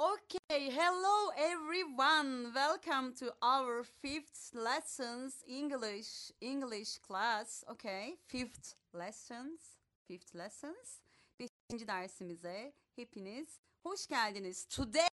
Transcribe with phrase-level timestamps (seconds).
[0.00, 2.54] Okay, hello everyone.
[2.54, 7.62] Welcome to our fifth lessons English English class.
[7.70, 9.60] Okay, fifth lessons,
[10.08, 11.00] fifth lessons.
[11.38, 14.64] Beşinci dersimize hepiniz hoş geldiniz.
[14.64, 15.08] Today,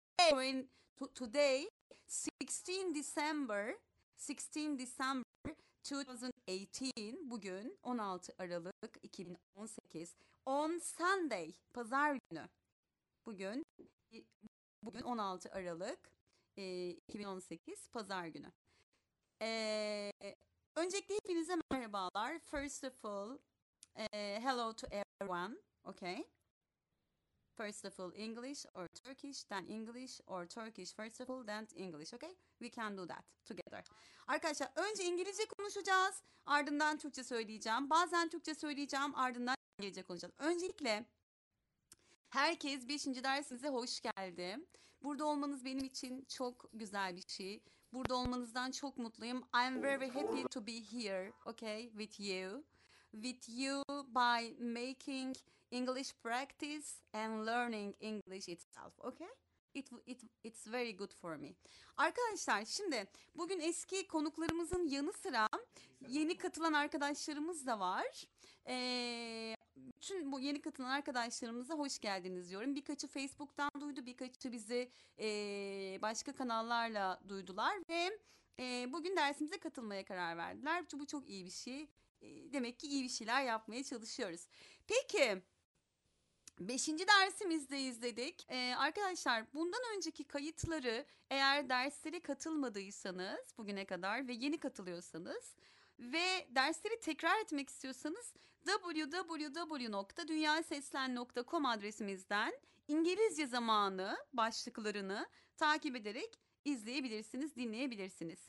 [1.15, 1.69] today,
[2.41, 3.75] 16 December,
[4.29, 5.25] 16 December
[5.83, 7.29] 2018.
[7.29, 10.15] Bugün 16 Aralık 2018.
[10.45, 12.49] On Sunday, Pazar günü.
[13.25, 13.63] Bugün
[14.87, 15.99] Bugün 16 Aralık
[16.57, 18.51] e, 2018 Pazar günü.
[19.41, 20.11] E,
[20.75, 22.39] öncelikle hepinize merhabalar.
[22.39, 23.37] First of all,
[23.95, 25.57] e, hello to everyone.
[25.83, 26.25] Okay.
[27.57, 32.13] First of all, English or Turkish, then English or Turkish first of all, then English.
[32.13, 32.35] Okay?
[32.59, 33.83] We can do that together.
[34.27, 36.23] Arkadaşlar önce İngilizce konuşacağız.
[36.45, 37.89] Ardından Türkçe söyleyeceğim.
[37.89, 39.15] Bazen Türkçe söyleyeceğim.
[39.15, 40.33] Ardından İngilizce konuşacağız.
[40.37, 41.05] Öncelikle
[42.29, 43.05] Herkes 5.
[43.05, 44.59] dersimize hoş geldi.
[45.03, 47.63] Burada olmanız benim için çok güzel bir şey.
[47.93, 49.37] Burada olmanızdan çok mutluyum.
[49.37, 52.63] I'm very happy to be here, okay, with you.
[53.11, 55.35] With you by making
[55.71, 59.29] English practice and learning English itself, okay?
[59.73, 61.53] It, it, it's very good for me.
[61.97, 65.47] Arkadaşlar şimdi bugün eski konuklarımızın yanı sıra
[66.07, 68.23] yeni katılan arkadaşlarımız da var.
[68.67, 69.56] Ee,
[69.97, 72.75] bütün bu yeni katılan arkadaşlarımıza hoş geldiniz diyorum.
[72.75, 75.27] Birkaçı Facebook'tan duydu, birkaçı bizi e,
[76.01, 78.19] başka kanallarla duydular ve
[78.59, 80.85] e, bugün dersimize katılmaya karar verdiler.
[80.93, 81.81] Bu çok iyi bir şey.
[82.21, 84.47] E, demek ki iyi bir şeyler yapmaya çalışıyoruz.
[84.87, 85.41] Peki.
[86.59, 88.45] Beşinci dersimizde izledik.
[88.49, 95.55] Ee, arkadaşlar bundan önceki kayıtları eğer derslere katılmadıysanız bugüne kadar ve yeni katılıyorsanız
[95.99, 98.33] ve dersleri tekrar etmek istiyorsanız
[98.67, 102.53] www.dünyaseslen.com adresimizden
[102.87, 108.39] İngilizce zamanı başlıklarını takip ederek izleyebilirsiniz, dinleyebilirsiniz.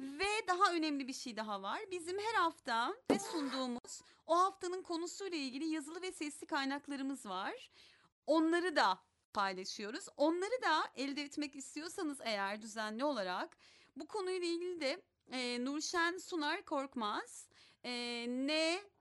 [0.00, 1.80] Ve daha önemli bir şey daha var.
[1.90, 7.70] Bizim her hafta ve sunduğumuz o haftanın konusuyla ilgili yazılı ve sesli kaynaklarımız var.
[8.26, 8.98] Onları da
[9.32, 10.06] paylaşıyoruz.
[10.16, 13.56] Onları da elde etmek istiyorsanız eğer düzenli olarak
[13.96, 17.48] bu konuyla ilgili de e, Nurşen Sunar Korkmaz
[17.84, 17.90] e,
[18.28, 18.91] ne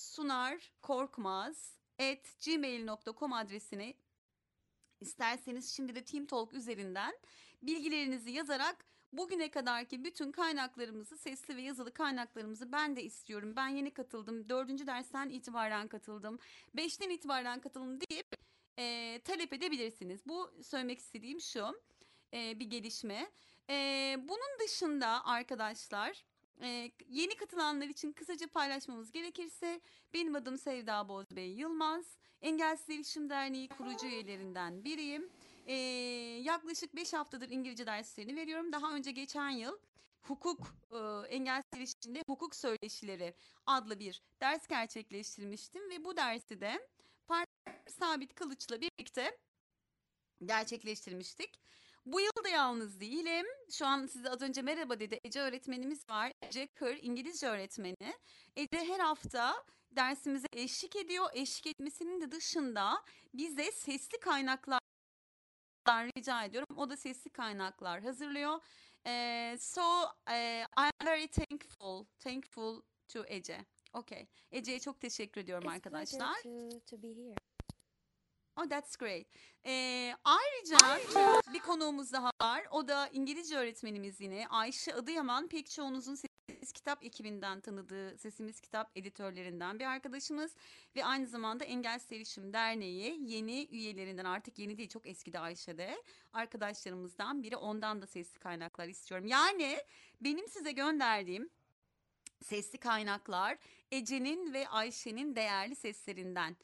[0.00, 3.94] sunar korkmaz at gmail.com adresine
[5.00, 7.18] isterseniz şimdi de Team Talk üzerinden
[7.62, 13.56] bilgilerinizi yazarak bugüne kadarki bütün kaynaklarımızı sesli ve yazılı kaynaklarımızı ben de istiyorum.
[13.56, 14.48] Ben yeni katıldım.
[14.48, 16.38] Dördüncü dersten itibaren katıldım.
[16.74, 18.34] Beşten itibaren katıldım deyip
[18.78, 20.26] e, talep edebilirsiniz.
[20.26, 21.82] Bu söylemek istediğim şu
[22.34, 23.30] e, bir gelişme.
[23.70, 26.24] E, bunun dışında arkadaşlar
[26.62, 29.80] e, yeni katılanlar için kısaca paylaşmamız gerekirse
[30.14, 32.16] benim adım Sevda Bozbey Yılmaz.
[32.42, 35.30] Engelsiz Erişim Derneği kurucu üyelerinden biriyim.
[35.66, 35.74] E,
[36.42, 38.72] yaklaşık 5 haftadır İngilizce derslerini veriyorum.
[38.72, 39.78] Daha önce geçen yıl
[40.22, 40.96] hukuk e,
[41.28, 43.34] engelsiz erişimde hukuk söyleşileri
[43.66, 46.88] adlı bir ders gerçekleştirmiştim ve bu dersi de
[47.26, 47.50] Parti
[47.88, 49.38] Sabit Kılıç'la birlikte
[50.44, 51.60] gerçekleştirmiştik.
[52.12, 53.46] Bu yıl da yalnız değilim.
[53.72, 55.20] Şu an size az önce merhaba dedi.
[55.24, 56.32] Ece öğretmenimiz var.
[56.42, 58.14] Ece Kır İngilizce öğretmeni.
[58.56, 61.26] Ece her hafta dersimize eşlik ediyor.
[61.34, 63.02] Eşlik etmesinin de dışında
[63.34, 64.80] bize sesli kaynaklar
[65.88, 66.76] rica ediyorum.
[66.76, 68.60] O da sesli kaynaklar hazırlıyor.
[69.06, 69.82] Ee, so
[70.30, 73.64] eh, I'm very thankful, thankful to Ece.
[73.92, 74.26] Okay.
[74.52, 76.42] Ece'ye çok teşekkür ediyorum It's arkadaşlar.
[76.42, 77.34] to, to be here.
[78.56, 79.26] Oh that's great.
[79.66, 80.78] Ee, ayrıca
[81.54, 82.64] bir konuğumuz daha var.
[82.70, 84.46] O da İngilizce öğretmenimiz yine.
[84.48, 90.54] Ayşe Adıyaman pek çoğunuzun Sesimiz Kitap ekibinden tanıdığı Sesimiz Kitap editörlerinden bir arkadaşımız.
[90.96, 96.02] Ve aynı zamanda Engelsiz Erişim Derneği yeni üyelerinden artık yeni değil çok eski de Ayşe'de
[96.32, 97.56] arkadaşlarımızdan biri.
[97.56, 99.26] Ondan da sesli kaynaklar istiyorum.
[99.26, 99.78] Yani
[100.20, 101.50] benim size gönderdiğim
[102.44, 103.58] sesli kaynaklar
[103.90, 106.56] Ece'nin ve Ayşe'nin değerli seslerinden.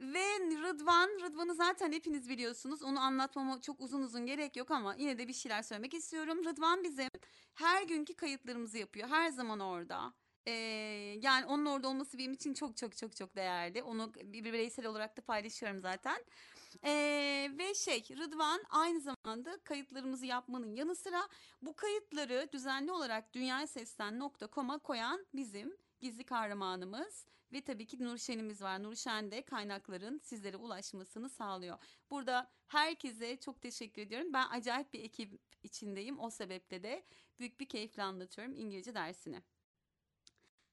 [0.00, 2.82] Ve Rıdvan, Rıdvan'ı zaten hepiniz biliyorsunuz.
[2.82, 6.44] Onu anlatmama çok uzun uzun gerek yok ama yine de bir şeyler söylemek istiyorum.
[6.44, 7.08] Rıdvan bizim
[7.54, 9.08] her günkü kayıtlarımızı yapıyor.
[9.08, 10.12] Her zaman orada.
[10.46, 10.50] Ee,
[11.22, 13.82] yani onun orada olması benim için çok çok çok çok değerli.
[13.82, 16.24] Onu bir bireysel olarak da paylaşıyorum zaten.
[16.84, 21.28] Ee, ve şey Rıdvan aynı zamanda kayıtlarımızı yapmanın yanı sıra
[21.62, 28.82] bu kayıtları düzenli olarak dünyaseslen.com'a koyan bizim gizli kahramanımız ve tabii ki Nurşen'imiz var.
[28.82, 31.78] Nurşen de kaynakların sizlere ulaşmasını sağlıyor.
[32.10, 34.32] Burada herkese çok teşekkür ediyorum.
[34.32, 36.20] Ben acayip bir ekip içindeyim.
[36.20, 37.04] O sebeple de
[37.38, 39.42] büyük bir keyifle anlatıyorum İngilizce dersini.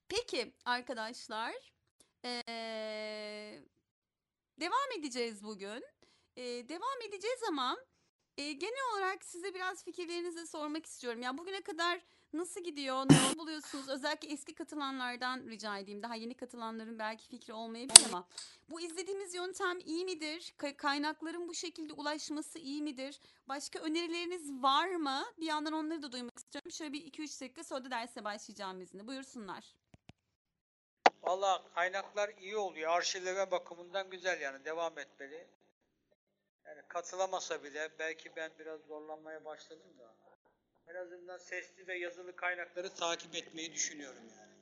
[0.10, 1.54] Peki arkadaşlar
[2.26, 3.64] ee,
[4.60, 5.84] devam edeceğiz bugün.
[6.38, 7.78] Ee, devam edeceğiz ama
[8.38, 11.22] e, genel olarak size biraz fikirlerinizi sormak istiyorum.
[11.22, 12.02] Ya bugüne kadar
[12.34, 13.06] nasıl gidiyor?
[13.10, 13.90] Ne buluyorsunuz?
[13.90, 16.04] Özellikle eski katılanlardan rica edeyim.
[16.04, 18.28] Daha yeni katılanların belki fikri olmayabilir ama
[18.70, 20.54] bu izlediğimiz yöntem iyi midir?
[20.58, 23.22] Ka- kaynakların bu şekilde ulaşması iyi midir?
[23.48, 25.24] Başka önerileriniz var mı?
[25.40, 26.72] Bir yandan onları da duymak istiyorum.
[26.72, 29.08] Şöyle bir 2-3 dakika sonra da derse başlayacağım izni.
[29.08, 29.76] Buyursunlar.
[31.24, 32.92] Valla kaynaklar iyi oluyor.
[32.92, 34.66] Arşivleme bakımından güzel yani.
[34.66, 35.48] Devam etmeli.
[36.66, 40.27] Yani katılamasa bile belki ben biraz zorlanmaya başladım da.
[40.88, 44.58] En azından sesli ve yazılı kaynakları takip etmeyi düşünüyorum yani.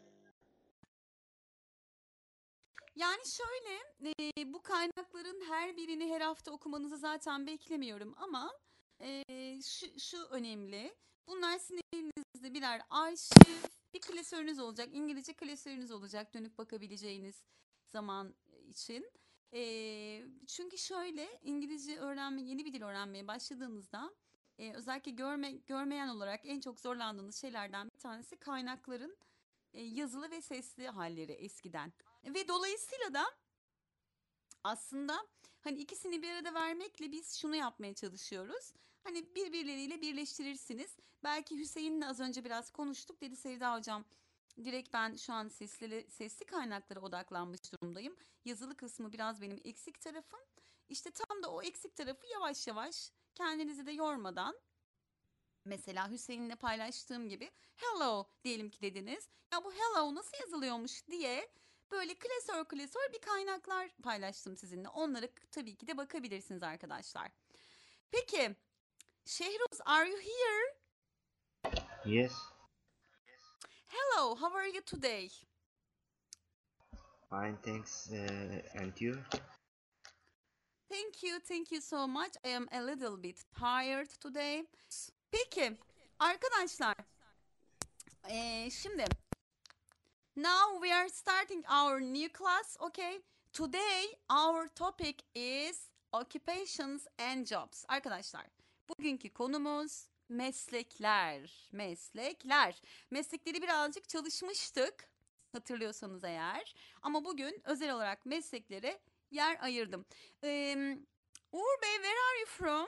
[2.95, 3.79] Yani şöyle,
[4.19, 8.59] e, bu kaynakların her birini her hafta okumanızı zaten beklemiyorum ama
[9.01, 9.23] e,
[9.61, 10.95] şu, şu önemli.
[11.27, 13.55] Bunlar sizin elinizde birer arşiv,
[13.93, 14.89] bir klasörünüz olacak.
[14.91, 17.43] İngilizce klasörünüz olacak dönüp bakabileceğiniz
[17.85, 18.35] zaman
[18.67, 19.11] için.
[19.53, 19.61] E,
[20.47, 24.15] çünkü şöyle İngilizce öğrenme, yeni bir dil öğrenmeye başladığınızda
[24.57, 29.17] e, özellikle görme, görmeyen olarak en çok zorlandığınız şeylerden bir tanesi kaynakların
[29.73, 31.93] e, yazılı ve sesli halleri eskiden.
[32.25, 33.25] Ve dolayısıyla da
[34.63, 35.27] aslında
[35.61, 38.73] hani ikisini bir arada vermekle biz şunu yapmaya çalışıyoruz.
[39.03, 40.97] Hani birbirleriyle birleştirirsiniz.
[41.23, 43.21] Belki Hüseyin'le az önce biraz konuştuk.
[43.21, 44.05] Dedi Sevda hocam
[44.63, 48.15] direkt ben şu an sesli, sesli kaynaklara odaklanmış durumdayım.
[48.45, 50.39] Yazılı kısmı biraz benim eksik tarafım.
[50.89, 54.55] İşte tam da o eksik tarafı yavaş yavaş kendinizi de yormadan
[55.65, 59.29] Mesela Hüseyin'le paylaştığım gibi hello diyelim ki dediniz.
[59.53, 61.49] Ya bu hello nasıl yazılıyormuş diye
[61.91, 64.89] böyle klasör klasör bir kaynaklar paylaştım sizinle.
[64.89, 67.31] Onlara tabii ki de bakabilirsiniz arkadaşlar.
[68.11, 68.55] Peki
[69.25, 70.75] Şehruz are you here?
[72.05, 72.33] Yes,
[73.87, 75.29] Hello, how are you today?
[77.29, 78.11] fine, thanks.
[78.11, 79.17] Uh, and you?
[80.89, 82.33] Thank you, thank you so much.
[82.45, 84.65] I am a little bit tired today.
[85.31, 85.77] Peki
[86.19, 86.95] arkadaşlar
[88.29, 89.05] eee, şimdi
[90.35, 93.21] now we are starting our new class, okay?
[93.53, 97.85] Today our topic is occupations and jobs.
[97.87, 98.45] Arkadaşlar
[98.89, 102.81] bugünkü konumuz meslekler, meslekler.
[103.11, 105.09] Meslekleri birazcık çalışmıştık
[105.51, 106.75] hatırlıyorsanız eğer.
[107.01, 108.99] Ama bugün özel olarak mesleklere
[109.31, 110.05] yer ayırdım.
[110.43, 110.97] Eee,
[111.51, 112.87] Uğur Bey, where are you from?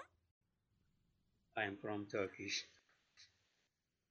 [1.58, 2.68] I'm from Turkish.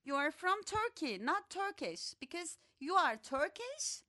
[0.05, 4.03] You are from Turkey, not Turkish, because you are Turkish,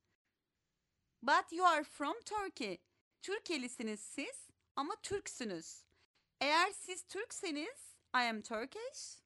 [1.21, 2.77] but you are from Turkey.
[3.21, 5.83] Türkiyelisiniz siz ama Türksünüz.
[6.41, 9.21] Eğer siz Türkseniz, I am Turkish.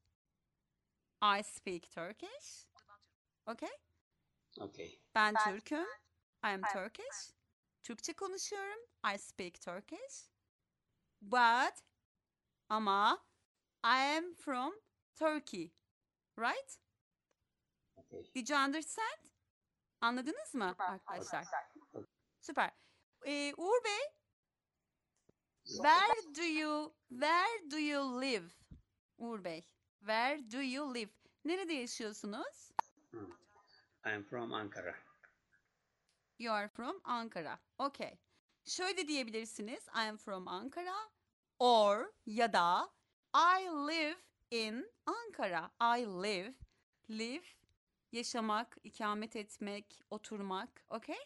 [1.21, 2.65] I speak Turkish.
[3.45, 3.77] Okay?
[4.59, 4.99] Okay.
[5.15, 5.87] Ben Türk'üm.
[6.43, 7.31] I am Turkish.
[7.83, 8.79] Türkçe konuşuyorum.
[9.15, 10.29] I speak Turkish.
[11.21, 11.73] But
[12.69, 13.25] ama
[13.83, 14.73] I am from
[15.15, 15.71] Turkey.
[16.37, 16.79] Right?
[17.97, 18.23] Okay.
[18.35, 19.25] Did you understand?
[20.01, 21.45] Anladınız mı arkadaşlar?
[22.41, 22.71] Süper.
[23.25, 23.99] Ee, Uğur Bey,
[25.63, 28.47] where do you where do you live?
[29.17, 29.61] Uğur Bey,
[29.99, 31.11] where do you live?
[31.45, 32.71] Nerede yaşıyorsunuz?
[33.11, 33.31] Hmm.
[34.05, 34.95] I'm from Ankara.
[36.41, 37.59] You are from Ankara.
[37.79, 38.17] Okay.
[38.65, 39.87] Şöyle diyebilirsiniz.
[39.95, 41.09] I am from Ankara.
[41.59, 42.89] Or ya da
[43.33, 44.17] I live
[44.51, 45.71] in Ankara.
[45.79, 46.53] I live.
[47.09, 47.45] Live.
[48.11, 50.85] Yaşamak, ikamet etmek, oturmak.
[50.89, 51.19] Okay?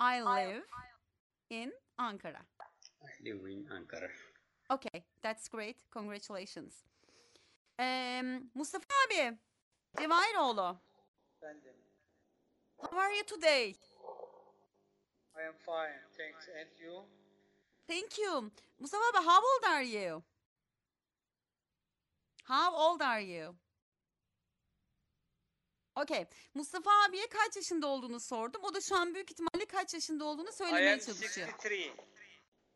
[0.00, 0.64] I live
[1.50, 2.42] in Ankara.
[3.02, 4.10] I live in Ankara.
[4.70, 5.04] Okay.
[5.22, 5.90] That's great.
[5.90, 6.84] Congratulations.
[7.78, 9.38] Em, Mustafa abi.
[9.98, 10.78] Cevahiroğlu.
[11.42, 11.74] Ben de.
[12.78, 13.74] How are you today?
[15.38, 15.98] I am fine.
[16.16, 16.48] Thanks.
[16.48, 17.02] And you?
[17.86, 18.50] Thank you.
[18.78, 20.22] Mustafa abi, how old are you?
[22.44, 23.54] How old are you?
[25.96, 26.26] Okay.
[26.54, 28.64] Mustafa abiye kaç yaşında olduğunu sordum.
[28.64, 31.48] O da şu an büyük ihtimalle kaç yaşında olduğunu I söylemeye am çalışıyor.
[31.48, 31.90] 63.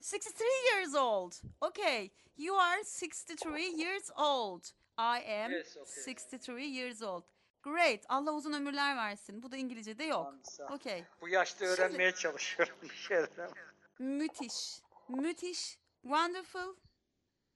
[0.01, 0.41] 63
[0.73, 1.33] years old.
[1.61, 2.11] Okay.
[2.37, 3.47] You are 63
[3.79, 4.65] years old.
[4.99, 6.15] I am Yes, okay.
[6.15, 7.23] 63 years old.
[7.63, 8.05] Great.
[8.09, 9.43] Allah uzun ömürler versin.
[9.43, 10.35] Bu da İngilizce'de yok.
[10.71, 11.05] Okay.
[11.21, 13.51] Bu yaşta öğrenmeye çalışıyorum bir şeyler.
[13.99, 14.81] Müthiş.
[15.09, 15.79] Müthiş.
[16.03, 16.77] Wonderful.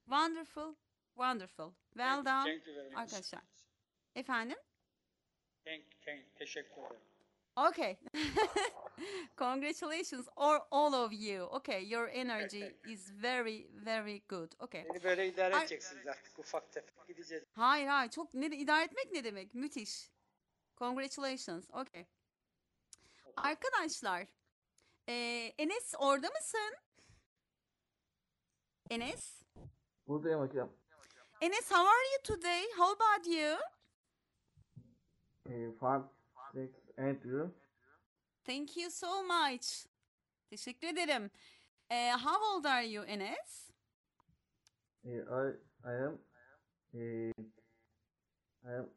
[0.04, 0.75] Wonderful.
[1.14, 1.72] Wonderful.
[1.92, 2.25] Well done.
[2.25, 2.98] Thank you very much.
[2.98, 3.42] Arkadaşlar.
[4.14, 4.58] Efendim?
[5.64, 7.00] Thank, thank, teşekkür ederim.
[7.56, 7.98] Okay.
[9.36, 11.48] Congratulations or all of you.
[11.56, 14.52] Okay, your energy is very very good.
[14.60, 14.84] Okay.
[14.84, 17.44] Beni böyle idare Ay- edeceksiniz artık ufak tefek gideceğiz.
[17.52, 19.54] Hayır hayır çok ne idare etmek ne demek?
[19.54, 20.10] Müthiş.
[20.76, 21.70] Congratulations.
[21.70, 22.06] Okay.
[23.36, 24.26] Arkadaşlar,
[25.08, 26.75] eee, Enes orada mısın?
[28.90, 29.42] Enes?
[30.06, 30.72] Buradayım hocam.
[31.40, 32.64] Enes, how are you today?
[32.76, 33.58] How about you?
[35.80, 36.10] Fun,
[36.54, 37.50] thanks, and you?
[38.45, 39.87] Thank you so much.
[40.50, 41.31] Teşekkür ederim.
[41.91, 43.71] Ee, how old are you Enes?
[45.05, 45.53] Uh, I,
[45.85, 46.19] I am,
[46.95, 47.33] uh,
[48.65, 48.91] I am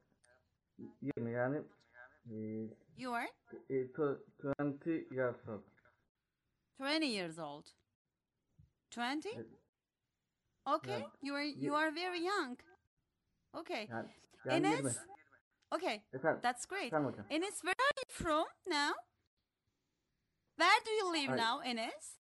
[1.01, 4.23] 20 yani uh, You are uh, tw-
[4.57, 5.63] 20 years old.
[6.77, 7.67] 20 years old.
[8.91, 9.29] 20?
[9.29, 9.45] Evet.
[10.65, 11.09] Okay, Evet.
[11.21, 12.59] you are you are very young.
[13.53, 13.87] Okay.
[13.89, 14.09] Yani,
[14.45, 14.89] yani 20.
[15.71, 16.87] Okay, Efendim, that's great.
[16.91, 17.25] efendim hocam.
[17.29, 18.91] Enes, where are you from now?
[20.57, 22.17] Where do you live I- now, Enes?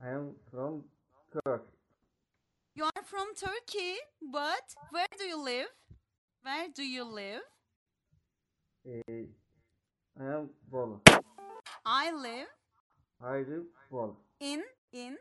[0.00, 0.84] I am from
[1.32, 1.68] Turkey.
[2.74, 3.96] You are from Turkey,
[4.32, 5.68] but where do you live?
[6.42, 7.42] Where do you live?
[8.86, 9.26] Uh,
[10.18, 10.98] I am Bolu.
[11.84, 12.48] I live
[13.20, 14.16] I live Bolu.
[14.40, 15.16] in in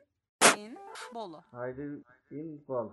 [0.57, 0.77] in
[1.13, 1.43] Bolu.
[1.53, 2.01] I live
[2.31, 2.91] in Bolu.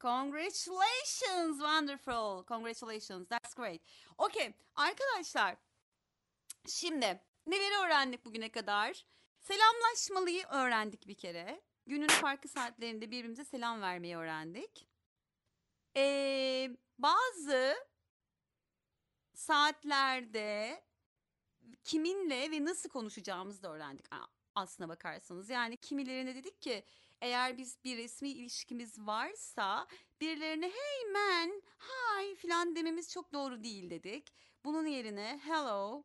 [0.00, 2.44] Congratulations, wonderful.
[2.46, 3.80] Congratulations, that's great.
[4.18, 5.56] Okay, arkadaşlar.
[6.68, 9.06] Şimdi neleri öğrendik bugüne kadar?
[9.40, 11.60] Selamlaşmalıyı öğrendik bir kere.
[11.86, 14.88] Günün farklı saatlerinde birbirimize selam vermeyi öğrendik.
[15.96, 17.74] Ee, bazı
[19.34, 20.82] saatlerde
[21.84, 24.06] kiminle ve nasıl konuşacağımızı da öğrendik
[24.54, 25.50] aslına bakarsanız.
[25.50, 26.84] Yani kimilerine dedik ki
[27.20, 29.86] eğer biz bir resmi ilişkimiz varsa
[30.20, 34.34] birilerine hey man, hi filan dememiz çok doğru değil dedik.
[34.64, 36.04] Bunun yerine hello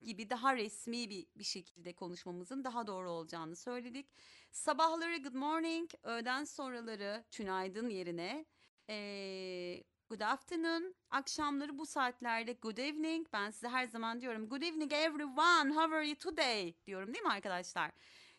[0.00, 4.06] gibi daha resmi bir, bir şekilde konuşmamızın daha doğru olacağını söyledik.
[4.52, 8.46] Sabahları good morning, öğleden sonraları tünaydın yerine
[8.88, 13.26] eee, good afternoon, akşamları bu saatlerde good evening.
[13.32, 17.32] Ben size her zaman diyorum good evening everyone, how are you today diyorum değil mi
[17.32, 17.92] arkadaşlar?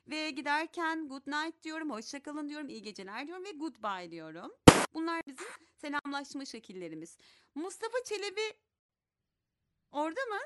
[0.08, 4.52] Ve giderken good night diyorum, hoşça kalın diyorum, iyi geceler diyorum ve goodbye diyorum.
[4.94, 5.48] Bunlar bizim
[5.78, 7.18] selamlaşma şekillerimiz.
[7.56, 8.58] Mustafa Çelebi
[9.92, 10.40] orada mı?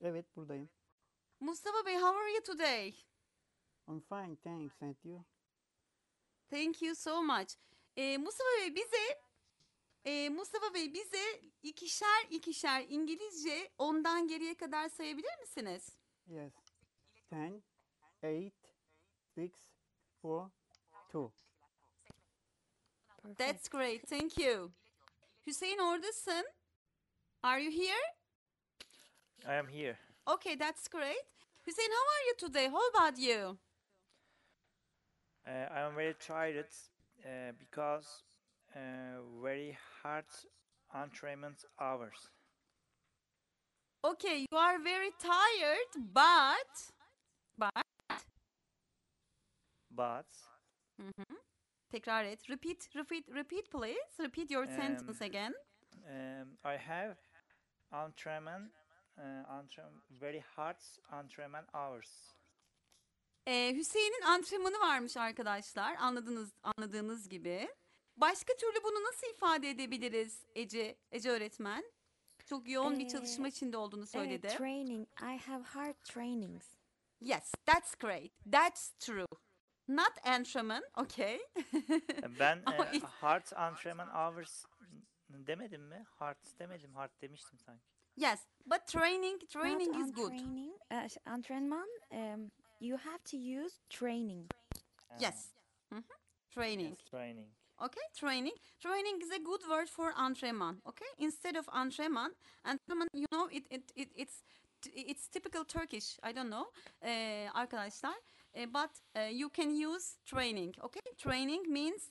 [0.00, 0.70] Evet buradayım.
[1.40, 2.94] Mustafa Bey, how are you today?
[3.88, 4.82] I'm fine, thanks.
[4.82, 5.24] And you?
[6.50, 7.54] Thank you so much.
[7.96, 9.20] Ee, Mustafa Bey bize
[10.04, 15.88] e, Mustafa Bey bize ikişer ikişer İngilizce ondan geriye kadar sayabilir misiniz?
[16.26, 16.52] Yes.
[17.30, 17.62] Ten,
[18.22, 18.52] eight,
[19.34, 19.58] six,
[20.20, 20.50] four,
[21.10, 21.30] two.
[23.38, 24.08] That's great.
[24.08, 24.72] Thank you.
[25.46, 26.46] Hüseyin oradasın.
[27.42, 28.02] Are you here?
[29.46, 29.98] I am here.
[30.26, 31.24] Okay, that's great.
[31.66, 32.68] Hüseyin, how are you today?
[32.68, 33.58] How about you?
[35.46, 36.66] Uh, I am very tired
[37.24, 38.22] uh, because
[38.76, 38.80] uh,
[39.42, 40.24] very hard
[40.94, 42.30] entrainment hours.
[44.04, 46.92] Okay, you are very tired, but
[47.58, 47.84] but
[49.96, 50.26] But
[51.90, 52.50] tekrar et.
[52.50, 54.18] Repeat, repeat, repeat please.
[54.20, 55.54] Repeat your sentence Um, again.
[55.94, 57.16] um, I have
[57.92, 58.72] entrainment,
[59.18, 59.22] uh,
[59.58, 60.80] entrain- very hard
[61.12, 62.32] entrainment hours.
[63.46, 65.96] Ee, Hüseyin'in antrenmanı varmış arkadaşlar.
[65.96, 67.68] Anladınız anladığınız gibi.
[68.16, 71.84] Başka türlü bunu nasıl ifade edebiliriz Ece Ece öğretmen?
[72.46, 74.48] Çok yoğun bir çalışma Ee, içinde olduğunu Uh, söyledi.
[74.48, 75.08] training.
[75.22, 76.66] I have hard trainings.
[77.20, 78.30] Yes, that's great.
[78.52, 79.26] That's true.
[79.88, 81.40] Not entrainment, okay?
[81.56, 84.64] Uh, Ben Ama ilk- hard entrainment hours
[85.46, 86.04] demedim mi?
[86.18, 87.84] Hard demedim, hard demiştim sanki.
[88.16, 90.28] yes, but training training is good.
[90.30, 90.72] Training.
[90.90, 91.88] Uh, ş- entraînement.
[92.10, 94.50] Um, you have to use training.
[95.10, 95.48] Uh, Yes.
[95.90, 96.02] Mhm.
[96.50, 96.90] Training.
[96.90, 97.48] yes, training.
[97.78, 98.54] Okay, training.
[98.80, 100.80] Training is a good word for entraînement.
[100.86, 102.34] Okay, instead of entraînement,
[102.64, 104.42] entraînement, you know, it it, it it's
[104.94, 106.18] it's typical Turkish.
[106.22, 106.66] I don't know,
[107.00, 108.14] eh, arkadaşlar.
[108.54, 110.74] Eh, but eh, you can use training.
[110.84, 112.10] Okay, training means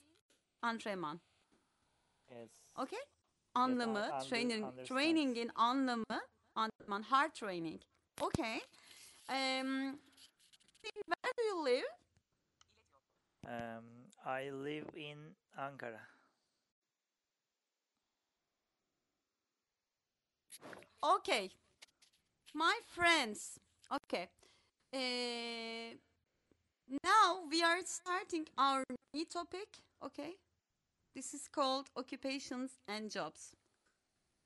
[0.62, 1.20] entraînement.
[2.30, 2.50] Yes.
[2.76, 2.98] Okay,
[3.54, 4.86] anlamı under- training understand.
[4.86, 6.20] training'in anlamı
[6.54, 7.80] antrenman hard training.
[8.20, 8.60] Okay.
[9.28, 9.98] Um,
[11.06, 11.88] where do you live?
[13.46, 13.84] Um,
[14.24, 16.00] I live in Ankara.
[21.02, 21.50] Okay.
[22.54, 23.58] My friends.
[23.90, 24.28] Okay.
[24.92, 25.96] Eh,
[27.04, 28.84] now we are starting our
[29.14, 29.68] new topic.
[30.04, 30.36] Okay.
[31.14, 33.54] This is called occupations and jobs.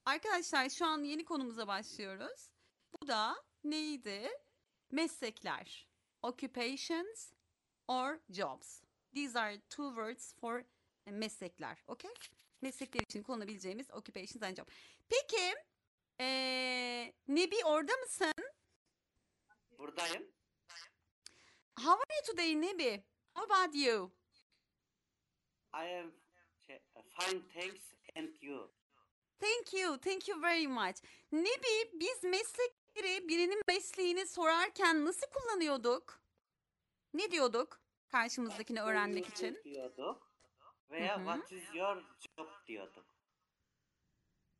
[0.06, 2.50] Arkadaşlar şu an yeni konumuza başlıyoruz.
[2.92, 4.28] Bu da neydi?
[4.90, 5.88] Meslekler.
[6.22, 7.32] Occupations
[7.88, 8.82] or jobs.
[9.14, 10.62] These are two words for
[11.06, 11.76] meslekler.
[11.86, 12.10] Okay?
[12.62, 14.72] Meslekler için kullanabileceğimiz occupations and jobs.
[15.08, 15.54] Peki
[16.20, 18.32] ee, Nebi orada mısın?
[19.78, 20.22] Buradayım.
[21.78, 23.02] How are you today Nebi?
[23.34, 24.10] How about you?
[25.72, 26.12] I am
[26.66, 26.80] şey,
[27.18, 27.84] fine thanks
[28.16, 28.70] and you.
[29.40, 30.96] Thank you, thank you very much.
[31.32, 36.20] Nebi, biz meslekleri birinin mesleğini sorarken nasıl kullanıyorduk?
[37.14, 39.60] Ne diyorduk karşımızdakini öğrenmek için?
[39.64, 40.32] diyorduk.
[40.90, 41.24] Veya Hı hı.
[41.24, 41.96] what is your
[42.36, 43.06] job diyorduk.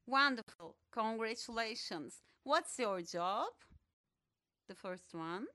[0.05, 2.23] Wonderful, congratulations.
[2.45, 3.55] What's your job?
[4.69, 5.47] The first one.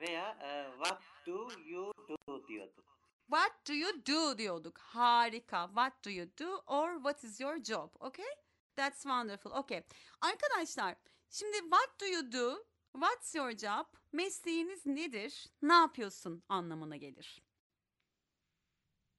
[0.00, 2.84] Veya e, what do you do diyorduk.
[3.30, 4.78] What do you do diyorduk.
[4.78, 5.66] Harika.
[5.66, 7.90] What do you do or what is your job?
[8.00, 8.34] Okay?
[8.76, 9.50] That's wonderful.
[9.50, 9.82] Okay.
[10.20, 10.96] Arkadaşlar,
[11.30, 12.64] şimdi what do you do?
[12.92, 13.86] What's your job?
[14.12, 15.46] Mesleğiniz nedir?
[15.62, 17.42] Ne yapıyorsun anlamına gelir.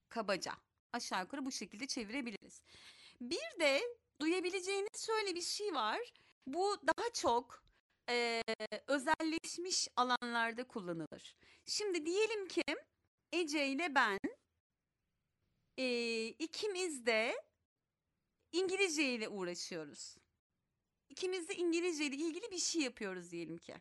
[0.08, 0.52] Kabaca.
[0.92, 2.62] Aşağı yukarı bu şekilde çevirebiliriz.
[3.20, 3.80] Bir de
[4.20, 6.00] duyabileceğiniz şöyle bir şey var.
[6.46, 7.62] Bu daha çok
[8.08, 8.42] eee,
[8.86, 11.36] özelleşmiş alanlarda kullanılır.
[11.66, 12.62] Şimdi diyelim ki
[13.32, 14.18] Ece ile ben
[15.76, 17.34] eee, ikimiz de
[18.52, 20.16] İngilizce ile uğraşıyoruz.
[21.08, 23.74] İkimiz de İngilizce ile ilgili bir şey yapıyoruz diyelim ki.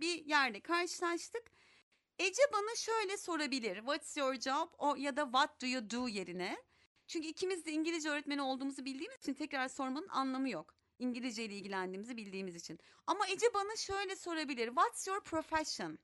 [0.00, 1.52] Bir yerde karşılaştık.
[2.18, 3.76] Ece bana şöyle sorabilir.
[3.76, 4.68] What's your job?
[4.78, 6.64] O ya da what do you do yerine.
[7.06, 10.79] Çünkü ikimiz de İngilizce öğretmeni olduğumuzu bildiğimiz için tekrar sormanın anlamı yok.
[11.00, 12.78] İngilizce ile ilgilendiğimizi bildiğimiz için.
[13.06, 14.66] Ama Ece bana şöyle sorabilir.
[14.66, 15.98] What's your profession?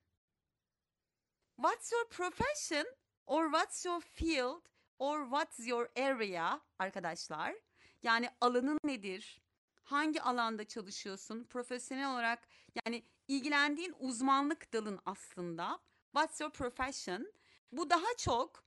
[1.56, 2.86] What's your profession
[3.26, 4.62] or what's your field
[4.98, 7.54] or what's your area arkadaşlar?
[8.02, 9.42] Yani alanın nedir?
[9.82, 11.44] Hangi alanda çalışıyorsun?
[11.44, 12.48] Profesyonel olarak
[12.86, 15.80] yani ilgilendiğin uzmanlık dalın aslında.
[16.12, 17.32] What's your profession?
[17.72, 18.65] Bu daha çok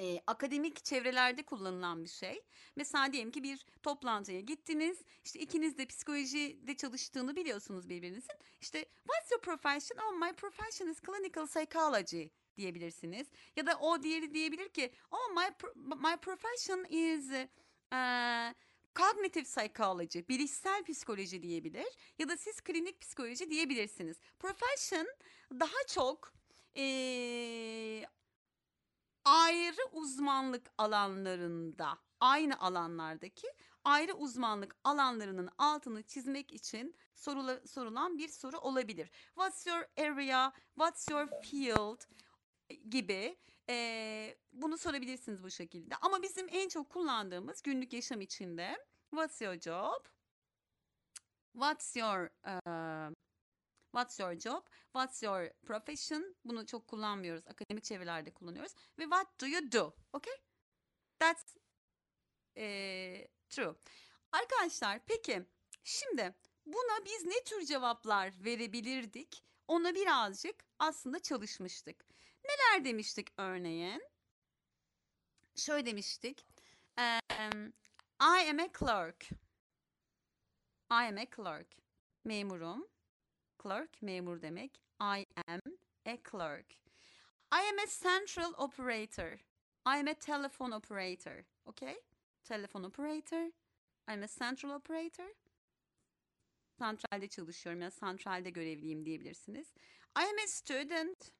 [0.00, 2.42] e, akademik çevrelerde kullanılan bir şey.
[2.76, 5.02] Mesela diyelim ki bir toplantıya gittiniz.
[5.24, 8.34] İşte ikiniz de psikolojide çalıştığını biliyorsunuz birbirinizin.
[8.60, 9.98] İşte what's your profession?
[9.98, 12.24] Oh my profession is clinical psychology
[12.56, 13.26] diyebilirsiniz.
[13.56, 17.30] Ya da o diğeri diyebilir ki oh my pro- my profession is
[17.92, 18.54] eh,
[18.94, 21.86] cognitive psychology, bilişsel psikoloji diyebilir.
[22.18, 24.16] Ya da siz klinik psikoloji diyebilirsiniz.
[24.38, 25.06] Profession
[25.52, 26.32] daha çok
[26.74, 28.04] eh,
[29.24, 33.46] ayrı uzmanlık alanlarında, aynı alanlardaki
[33.84, 39.10] ayrı uzmanlık alanlarının altını çizmek için sorula, sorulan bir soru olabilir.
[39.34, 40.52] What's your area?
[40.74, 42.00] What's your field?
[42.90, 43.36] gibi
[43.68, 45.94] eee, bunu sorabilirsiniz bu şekilde.
[46.02, 50.04] Ama bizim en çok kullandığımız günlük yaşam içinde What's your job?
[51.52, 53.14] What's your eee,
[53.92, 54.66] What's your job?
[54.92, 56.36] What's your profession?
[56.44, 57.46] Bunu çok kullanmıyoruz.
[57.46, 58.72] Akademik çevrelerde kullanıyoruz.
[58.98, 59.96] Ve what do you do?
[60.12, 60.34] Okay?
[61.18, 61.56] That's
[62.56, 63.74] eee, true.
[64.32, 65.46] Arkadaşlar peki
[65.84, 66.34] şimdi
[66.66, 69.44] buna biz ne tür cevaplar verebilirdik?
[69.68, 72.06] Ona birazcık aslında çalışmıştık.
[72.44, 74.02] Neler demiştik örneğin?
[75.56, 76.46] Şöyle demiştik.
[76.98, 77.72] Em,
[78.20, 79.30] I am a clerk.
[80.90, 81.76] I am a clerk.
[82.24, 82.89] Memurum.
[83.62, 84.80] Clerk memur demek.
[85.00, 85.60] I am
[86.06, 86.66] a clerk.
[87.52, 89.40] I am a central operator.
[89.86, 91.44] I am a telephone operator.
[91.66, 91.96] Okay?
[92.44, 93.52] Telephone operator.
[94.08, 95.34] I am a central operator.
[96.78, 99.74] Santralde çalışıyorum ya santralde görevliyim diyebilirsiniz.
[100.18, 101.32] I am a student.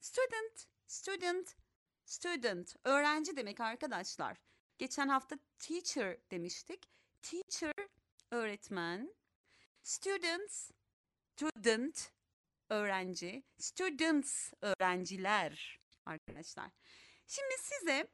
[0.00, 1.56] Student, student,
[2.04, 2.76] student.
[2.84, 4.36] Öğrenci demek arkadaşlar.
[4.78, 6.90] Geçen hafta teacher demiştik.
[7.22, 7.88] Teacher,
[8.30, 9.14] öğretmen.
[9.82, 10.70] Students,
[11.38, 12.10] student,
[12.70, 13.42] öğrenci.
[13.58, 16.70] Students, öğrenciler arkadaşlar.
[17.26, 18.08] Şimdi size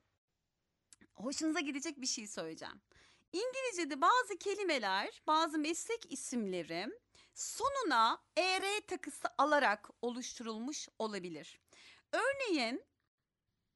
[1.14, 2.80] hoşunuza gidecek bir şey söyleyeceğim.
[3.32, 6.88] İngilizce'de bazı kelimeler, bazı meslek isimleri
[7.34, 11.60] sonuna er takısı alarak oluşturulmuş olabilir.
[12.12, 12.84] Örneğin,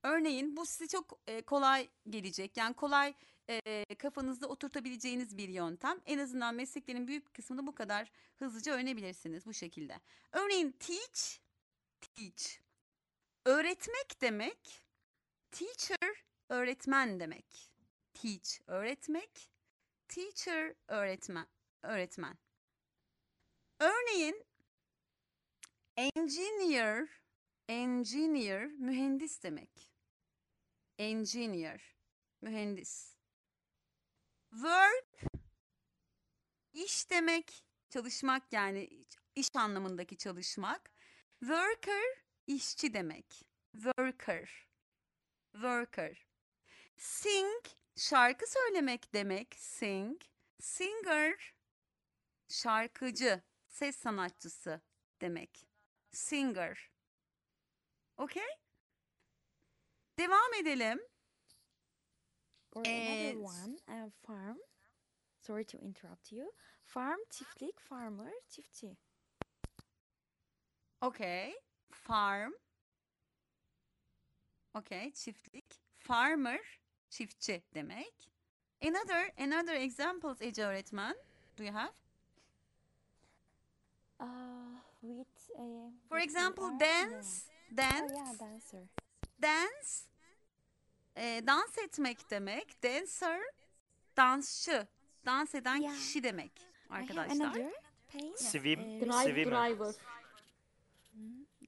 [0.03, 2.57] örneğin bu size çok e, kolay gelecek.
[2.57, 3.15] Yani kolay
[3.49, 6.01] e, kafanızda oturtabileceğiniz bir yöntem.
[6.07, 10.01] En azından mesleklerin büyük kısmını bu kadar hızlıca öğrenebilirsiniz bu şekilde.
[10.33, 11.39] Örneğin teach,
[12.01, 12.59] teach.
[13.45, 14.83] Öğretmek demek.
[15.51, 17.71] Teacher, öğretmen demek.
[18.15, 19.51] Teach, öğretmek.
[20.09, 21.47] Teacher, öğretmen.
[21.83, 22.39] Öğretmen.
[23.81, 24.45] Örneğin
[25.97, 27.09] engineer,
[27.69, 29.93] engineer mühendis demek.
[30.99, 31.97] Engineer,
[32.41, 33.18] mühendis.
[34.51, 35.33] Work
[36.73, 40.91] iş demek, çalışmak yani iş anlamındaki çalışmak.
[41.41, 42.05] Worker
[42.47, 43.43] işçi demek.
[43.73, 44.69] Worker.
[45.53, 46.27] Worker.
[46.97, 47.65] Sing
[47.97, 49.55] şarkı söylemek demek.
[49.55, 50.21] Sing.
[50.61, 51.55] Singer
[52.49, 54.81] şarkıcı, ses sanatçısı
[55.21, 55.69] demek.
[56.11, 56.91] Singer.
[58.17, 58.49] Okay?
[60.19, 61.01] Devam edelim.
[62.73, 64.59] Or another one, uh, farm.
[65.41, 66.53] Sorry to interrupt you.
[66.85, 68.97] Farm, çiftlik, farmer, çiftçi.
[71.01, 71.55] Okay.
[71.91, 72.53] Farm.
[74.75, 75.81] Okay, çiftlik.
[75.99, 78.29] Farmer, çiftçi demek.
[78.83, 81.17] Another another examples Ece öğretmen.
[81.59, 81.93] Do you have?
[84.21, 84.27] Uh,
[85.01, 87.47] with uh, For example, dance.
[87.77, 88.15] Dance.
[88.15, 88.89] Oh yeah, dancer.
[89.43, 90.09] Dance.
[91.19, 92.83] E, dans etmek demek.
[92.83, 93.41] Dancer.
[94.17, 94.87] Dansçı.
[95.27, 95.95] Dans eden Yeah.
[95.95, 96.53] kişi demek
[96.91, 97.53] arkadaşlar.
[98.37, 99.71] Swim, uh, Drive swimmer.
[99.71, 99.95] driver.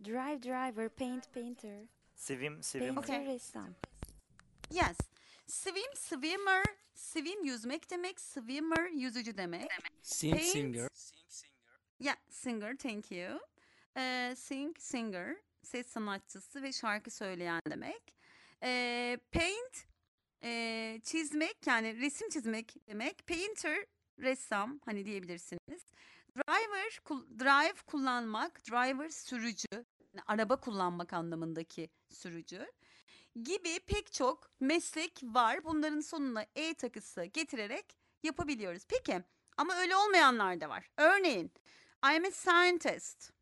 [0.04, 1.86] drive driver, paint painter,
[2.16, 2.94] Swim, swimmer.
[2.94, 3.34] painter, Okay.
[3.34, 3.74] ressam.
[4.70, 4.96] Yes.
[5.46, 6.64] Swim, swimmer.
[6.94, 8.20] Swim yüzmek demek.
[8.20, 9.70] Swimmer yüzücü demek.
[10.02, 10.46] Sing Paint.
[10.52, 10.88] singer.
[11.98, 13.40] Yeah, singer, thank you.
[13.96, 18.19] Ee, sing, singer, ses sanatçısı ve şarkı söyleyen demek.
[18.62, 19.86] Ee, paint,
[20.42, 23.26] ee, çizmek yani resim çizmek demek.
[23.26, 23.86] Painter,
[24.18, 25.82] ressam hani diyebilirsiniz.
[26.36, 27.00] Driver,
[27.38, 32.66] drive kullanmak, driver sürücü, yani araba kullanmak anlamındaki sürücü
[33.42, 35.64] gibi pek çok meslek var.
[35.64, 38.82] Bunların sonuna e takısı getirerek yapabiliyoruz.
[38.88, 39.22] Peki
[39.56, 40.90] ama öyle olmayanlar da var.
[40.96, 41.52] Örneğin
[42.04, 43.32] I'm a scientist.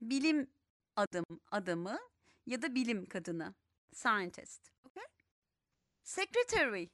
[0.00, 0.50] Bilim
[0.96, 1.98] adım adamı
[2.46, 3.54] ya da bilim kadını.
[3.92, 4.70] Scientist.
[4.84, 5.04] Okay?
[6.02, 6.88] Secretary.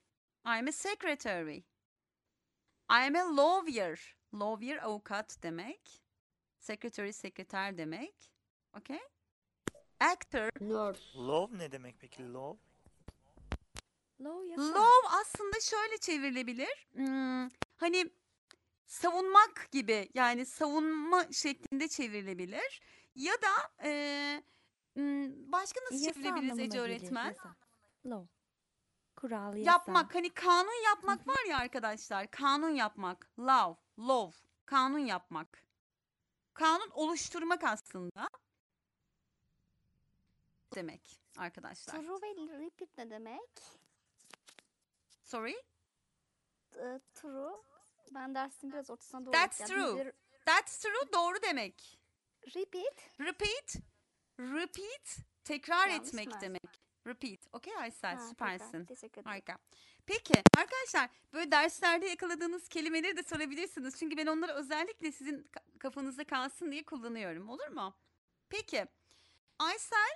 [0.44, 1.64] I'm a secretary.
[2.90, 4.16] I'm a lawyer.
[4.34, 6.02] Lawyer avukat demek.
[6.58, 8.32] Secretary sekreter demek.
[8.76, 9.00] Okay?
[10.00, 10.50] Actor.
[10.60, 11.18] Nurse.
[11.18, 12.58] Love ne demek peki love?
[14.74, 16.88] Love aslında şöyle çevrilebilir.
[16.92, 18.10] Hmm, hani
[18.86, 22.80] savunmak gibi yani savunma şeklinde çevrilebilir.
[23.14, 24.42] Ya da eee,
[25.52, 27.26] başka nasıl Yasa çevirebiliriz anlamına Ece gelir, öğretmen?
[27.28, 27.56] yasa.
[28.06, 28.28] Law.
[29.16, 29.70] Kural, yasa.
[29.70, 32.30] Yapmak hani kanun yapmak var ya arkadaşlar.
[32.30, 33.30] Kanun yapmak.
[33.38, 34.32] Love, love.
[34.66, 35.64] Kanun yapmak.
[36.54, 38.28] Kanun oluşturmak aslında.
[40.74, 41.94] Demek arkadaşlar.
[41.94, 43.50] True ve repeat ne demek?
[45.24, 45.56] Sorry?
[46.76, 47.52] Ee, true.
[48.10, 49.74] Ben dersin biraz ortasına doğru That's geldim.
[49.74, 50.06] true.
[50.06, 50.12] Bir
[50.46, 51.98] That's true doğru demek.
[52.56, 53.20] Repeat.
[53.20, 53.76] Repeat.
[54.40, 55.18] Repeat.
[55.44, 56.38] Tekrar Yanlış etmek mı?
[56.40, 56.62] demek.
[57.06, 57.40] Repeat.
[57.52, 58.64] Okey Aysel Ha, süpersin.
[58.72, 58.86] tekrar.
[58.86, 59.24] Teşekkür ederim.
[59.30, 59.58] Harika.
[60.06, 63.98] Peki arkadaşlar böyle derslerde yakaladığınız kelimeleri de sorabilirsiniz.
[63.98, 67.48] Çünkü ben onları özellikle sizin ka- kafanızda kalsın diye kullanıyorum.
[67.48, 67.96] Olur mu?
[68.48, 68.86] Peki.
[69.58, 70.10] Aysel.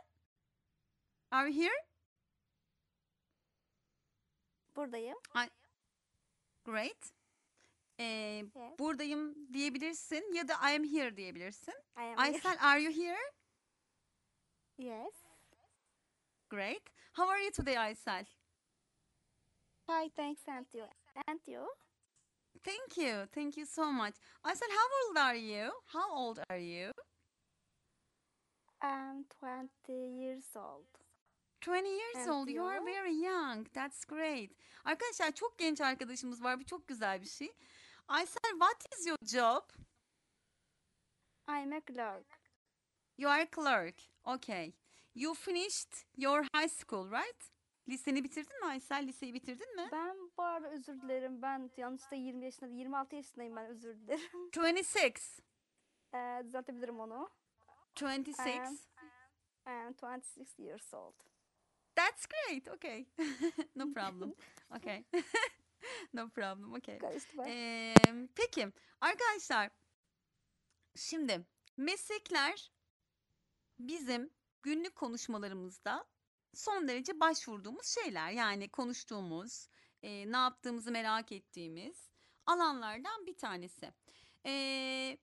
[1.31, 1.85] Are you here?
[4.77, 5.19] Buradayım.
[6.65, 7.13] Great.
[7.99, 8.79] Ee, Yes.
[8.79, 11.75] buradayım diyebilirsin ya da I am here diyebilirsin.
[11.97, 12.15] I am here.
[12.17, 13.33] Aysel are you here?
[14.79, 15.13] Yes.
[16.51, 16.83] Great.
[17.13, 18.27] How are you today Aysel?
[19.89, 20.85] Hi, thanks, and you.
[21.29, 21.67] And you?
[22.65, 23.27] Thank you.
[23.35, 24.15] Thank you so much.
[24.45, 25.71] Aysel how old are you?
[25.87, 26.91] How old are you?
[28.83, 30.87] I'm 20 years old.
[31.61, 32.51] 20 years And old.
[32.51, 32.85] You are you?
[32.85, 33.67] very young.
[33.73, 34.51] That's great.
[34.85, 36.61] Arkadaşlar çok genç arkadaşımız var.
[36.61, 37.53] Bu çok güzel bir şey.
[38.09, 39.63] Aysel, what is your job?
[41.49, 42.27] I'm a clerk.
[43.17, 43.95] You are a clerk.
[44.27, 44.73] Okay.
[45.15, 47.51] You finished your high school, right?
[47.89, 49.07] Liseni bitirdin mi Aysel?
[49.07, 49.89] Liseyi bitirdin mi?
[49.93, 51.43] Ben bu arada özür dilerim.
[51.43, 54.51] Ben yanlışlıkla 20 yaşında, 26 yaşındayım ben özür dilerim.
[54.57, 54.99] 26.
[56.15, 57.31] Ee, düzeltebilirim onu.
[58.01, 58.51] 26.
[58.51, 58.79] I am,
[59.67, 61.15] I am 26 years old.
[61.97, 62.69] That's great.
[62.69, 63.07] Okay.
[63.77, 64.35] no problem.
[64.77, 65.05] Okay.
[66.15, 66.75] no problem.
[66.75, 66.99] Okay.
[67.47, 67.95] Ee,
[68.35, 68.69] peki
[69.01, 69.71] arkadaşlar
[70.97, 71.47] şimdi
[71.77, 72.73] meslekler
[73.79, 74.31] bizim
[74.63, 76.07] günlük konuşmalarımızda
[76.55, 79.69] son derece başvurduğumuz şeyler yani konuştuğumuz
[80.03, 82.09] e, ne yaptığımızı merak ettiğimiz
[82.47, 83.93] alanlardan bir tanesi.
[84.47, 85.19] Ee,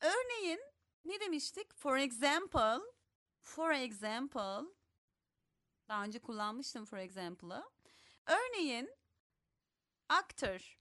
[0.00, 0.60] örneğin
[1.04, 1.74] ne demiştik?
[1.74, 2.80] For example,
[3.40, 4.68] for example
[5.88, 7.64] daha önce kullanmıştım for example'ı.
[8.26, 8.90] Örneğin
[10.08, 10.78] actor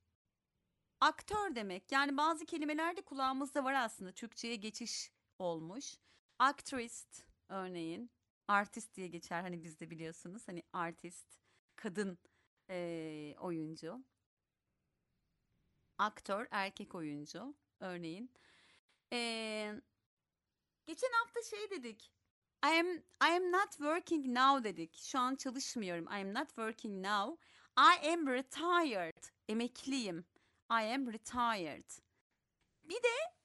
[1.02, 1.92] aktör demek.
[1.92, 4.12] Yani bazı kelimeler de kulağımızda var aslında.
[4.12, 5.98] Türkçe'ye geçiş olmuş.
[6.40, 7.06] Actress
[7.50, 8.12] örneğin.
[8.48, 10.48] Artist diye geçer hani bizde biliyorsunuz.
[10.48, 11.28] Hani artist,
[11.76, 12.18] kadın
[12.70, 14.04] eee, oyuncu.
[15.98, 18.32] Aktör, erkek oyuncu örneğin.
[19.12, 19.82] Eee,
[20.86, 22.12] geçen hafta şey dedik.
[22.66, 24.98] I am, I am not working now dedik.
[24.98, 26.06] Şu an çalışmıyorum.
[26.06, 27.38] I am not working now.
[27.78, 29.24] I am retired.
[29.50, 30.26] Emekliyim.
[30.72, 31.90] I am retired.
[32.84, 33.36] Bir de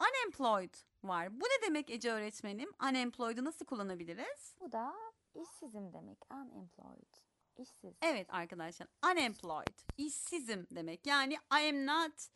[0.00, 0.74] unemployed
[1.08, 1.40] var.
[1.40, 2.72] Bu ne demek Ece öğretmenim?
[2.90, 4.56] Unemployed'u nasıl kullanabiliriz?
[4.60, 4.94] Bu da
[5.34, 6.18] işsizim demek.
[6.32, 7.14] Unemployed.
[7.58, 7.94] İşsiz.
[8.02, 11.06] Evet arkadaşlar unemployed işsizim demek.
[11.06, 12.28] Yani I am not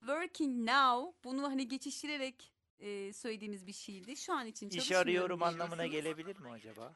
[0.00, 4.16] working now bunu hani geçiştirerek e, söylediğimiz bir şeydi.
[4.16, 6.94] Şu an için İş çalışmıyorum arıyorum anlamına gelebilir mi acaba?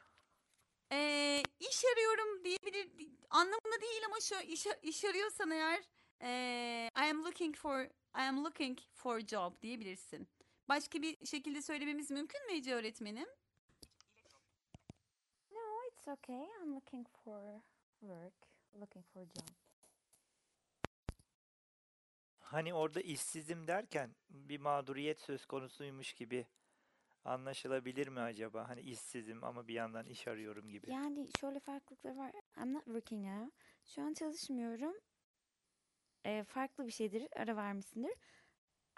[0.91, 2.89] Ee, iş arıyorum diyebilir
[3.29, 5.83] anlamında değil ama şu iş, iş arıyorsan eğer
[6.21, 7.83] ee, I am looking for
[8.15, 10.27] I am looking for job diyebilirsin.
[10.69, 13.27] Başka bir şekilde söylememiz mümkün mü Ece öğretmenim?
[15.51, 15.59] No,
[15.91, 16.47] it's okay.
[16.61, 17.61] I'm looking for
[17.99, 18.33] work.
[18.79, 19.49] Looking for job.
[22.39, 26.45] Hani orada işsizim derken bir mağduriyet söz konusuymuş gibi
[27.25, 28.69] anlaşılabilir mi acaba?
[28.69, 30.91] Hani işsizim ama bir yandan iş arıyorum gibi.
[30.91, 32.31] Yani şöyle farklılıkları var.
[32.57, 33.51] I'm not working now.
[33.85, 34.95] Şu an çalışmıyorum.
[36.25, 37.27] Ee, farklı bir şeydir.
[37.35, 38.13] Ara vermişsindir.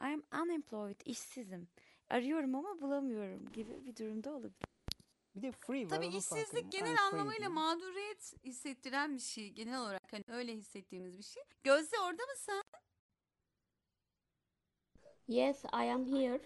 [0.01, 0.99] I'm unemployed.
[1.05, 1.67] işsizim.
[2.09, 4.71] Arıyorum ama bulamıyorum gibi bir durumda olabilir.
[5.35, 5.89] Bir de free var.
[5.89, 6.69] Tabii işsizlik ne?
[6.69, 7.51] genel I'm free anlamıyla diyor.
[7.51, 9.49] mağduriyet hissettiren bir şey.
[9.49, 11.43] Genel olarak hani öyle hissettiğimiz bir şey.
[11.63, 12.61] Gözde orada mısın?
[15.27, 16.41] Yes, I am here.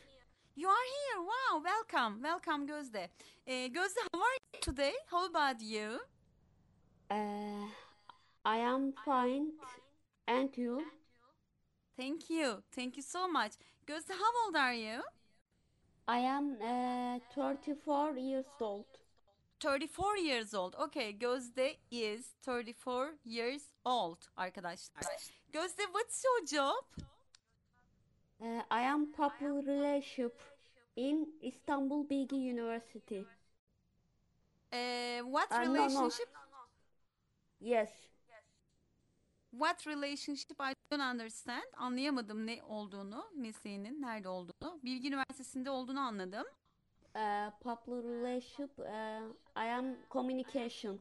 [0.56, 1.18] You are here.
[1.26, 2.16] Wow, welcome.
[2.16, 3.10] Welcome Gözde.
[3.46, 4.94] Ee, Gözde how are you today?
[5.10, 6.00] How about you?
[7.12, 7.68] Uh,
[8.46, 9.52] I am fine.
[10.28, 10.82] And you?
[11.98, 12.64] Thank you.
[12.72, 13.54] Thank you so much.
[13.88, 15.02] Gözde how old are you?
[16.08, 18.86] I am uh, 34 years old.
[19.60, 20.76] 34 years old.
[20.76, 25.04] Okay, Gözde is 34 years old arkadaşlar.
[25.54, 26.86] Gözde what's your job?
[28.42, 30.42] Uh, I am public relationship
[30.96, 33.26] in Istanbul Bilgi University.
[35.24, 35.74] What Uh, no, no.
[35.74, 36.30] relationship?
[37.62, 37.90] Yes.
[39.60, 40.60] What relationship?
[40.60, 41.64] I don't understand.
[41.78, 44.80] Anlayamadım ne olduğunu, mesleğinin nerede olduğunu.
[44.84, 46.46] Bilgi Üniversitesi'nde olduğunu anladım.
[47.16, 48.80] Uh, public relationship.
[48.80, 51.00] Uh, I am communication.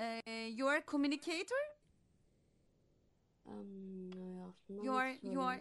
[0.00, 0.20] Ee,
[0.56, 1.76] you are communicator?
[3.46, 4.10] Um,
[4.68, 5.52] no, You are, you?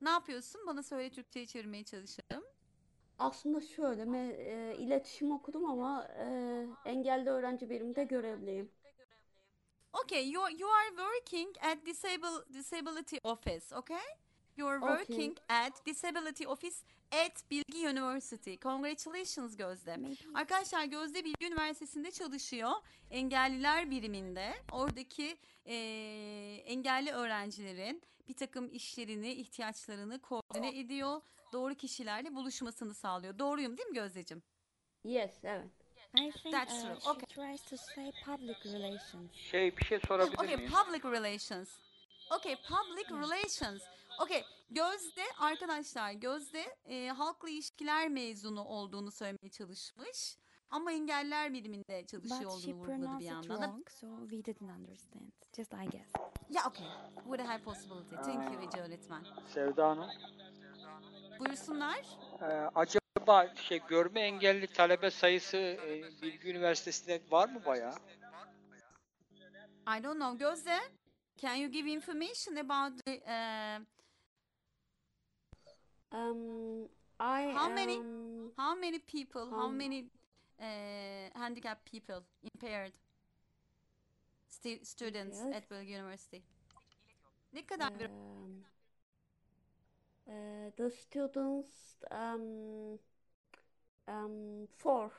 [0.00, 0.60] Ne yapıyorsun?
[0.66, 2.44] Bana söyle Türkçe'ye çevirmeye çalışalım.
[3.18, 6.26] Aslında şöyle, me- e, iletişim okudum ama e,
[6.84, 8.70] engelli öğrenci biriminde görevliyim.
[10.02, 14.02] Okay, you you are working at disable disability office, okay?
[14.56, 14.88] You are Okay.
[14.96, 18.56] working at disability office at Bilgi University.
[18.58, 19.96] Congratulations Gözde.
[20.34, 22.70] Arkadaşlar Gözde Bilgi Üniversitesi'nde çalışıyor.
[23.10, 24.54] Engelliler biriminde.
[24.72, 31.20] Oradaki eee, engelli öğrencilerin bir takım işlerini, ihtiyaçlarını koordine ediyor.
[31.52, 33.38] Doğru kişilerle buluşmasını sağlıyor.
[33.38, 34.42] Doğruyum değil mi Gözdeciğim?
[35.04, 35.83] Yes, evet.
[36.16, 37.00] I think That's uh, true.
[37.00, 37.26] she Okay.
[37.34, 39.32] tries to say public relations.
[39.32, 40.70] Şey bir şey sorabilir Okay, miyim?
[40.72, 41.68] public relations.
[42.30, 43.82] Okay, public relations.
[44.22, 50.36] Okay, Gözde arkadaşlar Gözde e, halkla ilişkiler mezunu olduğunu söylemeye çalışmış.
[50.70, 53.66] Ama engeller biriminde çalışıyor But she olduğunu vurguladı bir pronounced it yandan da.
[53.66, 55.32] wrong, so we didn't understand.
[55.56, 56.08] Just I guess.
[56.50, 56.86] Yeah, okay.
[57.24, 58.14] With a high possibility.
[58.16, 59.24] Thank you Ece öğretmen.
[59.54, 60.08] Sevda Hanım.
[61.38, 61.98] Buyursunlar.
[62.42, 63.03] Ee, acaba
[63.68, 67.94] şey görme engelli talebe sayısı e, Bilgi Üniversitesi'nde var mı bayağı?
[69.86, 70.38] I don't know.
[70.38, 70.78] Gözde,
[71.36, 73.84] can you give information about the uh,
[76.12, 77.96] Um, I How many?
[77.96, 80.04] am how many people, how Um, many
[80.60, 82.92] uh, handicapped people, impaired
[84.50, 85.54] stu- students Impaired?
[85.56, 86.42] at Bilgi University?
[87.52, 88.64] Ne kadar bir um,
[90.26, 92.98] uh, the students um,
[94.08, 95.10] um, four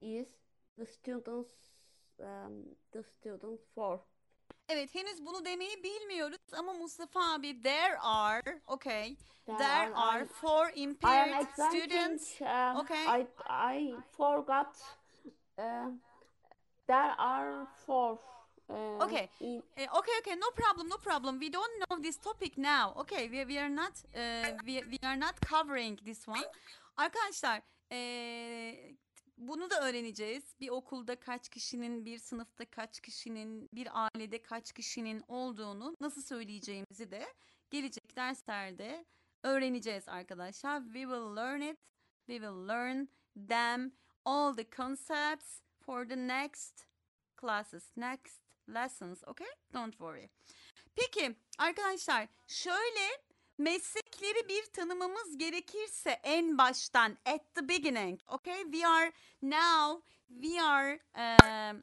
[0.00, 0.26] is
[0.78, 1.52] the students
[2.20, 4.00] um, the students four.
[4.68, 10.70] Evet henüz bunu demeyi bilmiyoruz ama Mustafa abi there are okay There there are- four
[10.74, 13.04] impaired students Um, okay.
[13.06, 14.76] I I forgot.
[15.58, 15.90] Uh,
[16.86, 18.18] there are four.
[18.72, 19.28] Uh, Okay.
[19.76, 20.36] Eh, okay okay.
[20.36, 21.40] No problem no problem.
[21.40, 22.94] We don't know this topic now.
[22.96, 26.44] Okay we, we are not eh, we, we are not covering this one.
[26.96, 28.94] Arkadaşlar eh,
[29.38, 30.44] bunu da öğreneceğiz.
[30.60, 37.10] Bir okulda kaç kişinin bir sınıfta kaç kişinin bir ailede kaç kişinin olduğunu nasıl söyleyeceğimizi
[37.10, 37.26] de
[37.70, 39.04] gelecek derslerde
[39.42, 40.82] öğreneceğiz arkadaşlar.
[40.82, 41.78] We will learn it.
[42.26, 43.06] We will learn
[43.48, 43.92] them
[44.24, 46.86] all the concepts for the next
[47.40, 47.96] classes.
[47.96, 50.28] Next lessons okay don't worry
[50.96, 53.22] peki arkadaşlar şöyle
[53.58, 60.98] meslekleri bir tanımamız gerekirse en baştan at the beginning okay we are now we are
[61.14, 61.80] um,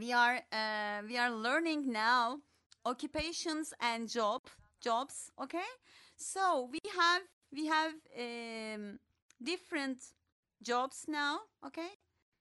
[0.00, 2.42] we are uh, we are learning now
[2.84, 4.40] occupations and job
[4.84, 5.30] jobs.
[5.42, 5.70] Okay,
[6.16, 8.98] so we have we have um,
[9.42, 9.98] different
[10.62, 11.40] jobs now.
[11.66, 11.88] Okay,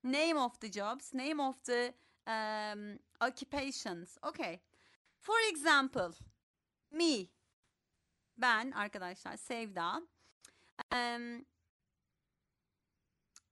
[0.03, 1.93] name of the jobs, name of the
[2.27, 4.17] um, occupations.
[4.23, 4.59] Okay,
[5.19, 6.11] for example,
[6.91, 7.27] me,
[8.37, 10.01] ben arkadaşlar Sevda.
[10.91, 11.45] Um,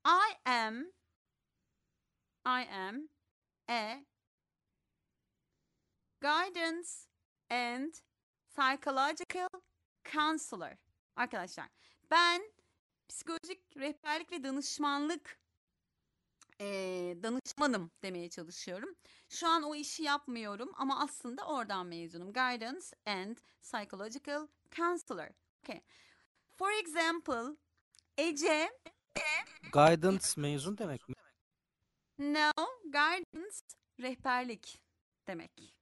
[0.05, 0.91] I am
[2.45, 3.09] I am
[3.69, 4.05] a
[6.21, 7.07] guidance
[7.49, 7.93] and
[8.55, 9.49] psychological
[10.13, 10.77] counselor.
[11.15, 11.69] Arkadaşlar
[12.11, 12.41] ben
[13.09, 15.39] psikolojik rehberlik ve danışmanlık
[16.59, 18.95] eee, danışmanım demeye çalışıyorum.
[19.31, 22.33] Şu an o işi yapmıyorum ama aslında oradan mezunum.
[22.33, 25.27] Guidance and psychological counselor.
[25.63, 25.81] Okay.
[26.57, 27.57] For example,
[28.17, 28.69] Ece
[29.73, 31.15] Guidance mezun demek mi?
[32.17, 32.51] No,
[32.83, 33.57] guidance
[33.99, 34.81] rehberlik
[35.27, 35.75] demek.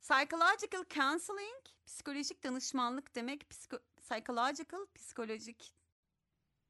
[0.00, 3.42] Psychological counseling psikolojik danışmanlık demek.
[3.42, 5.74] Psiko- psychological psikolojik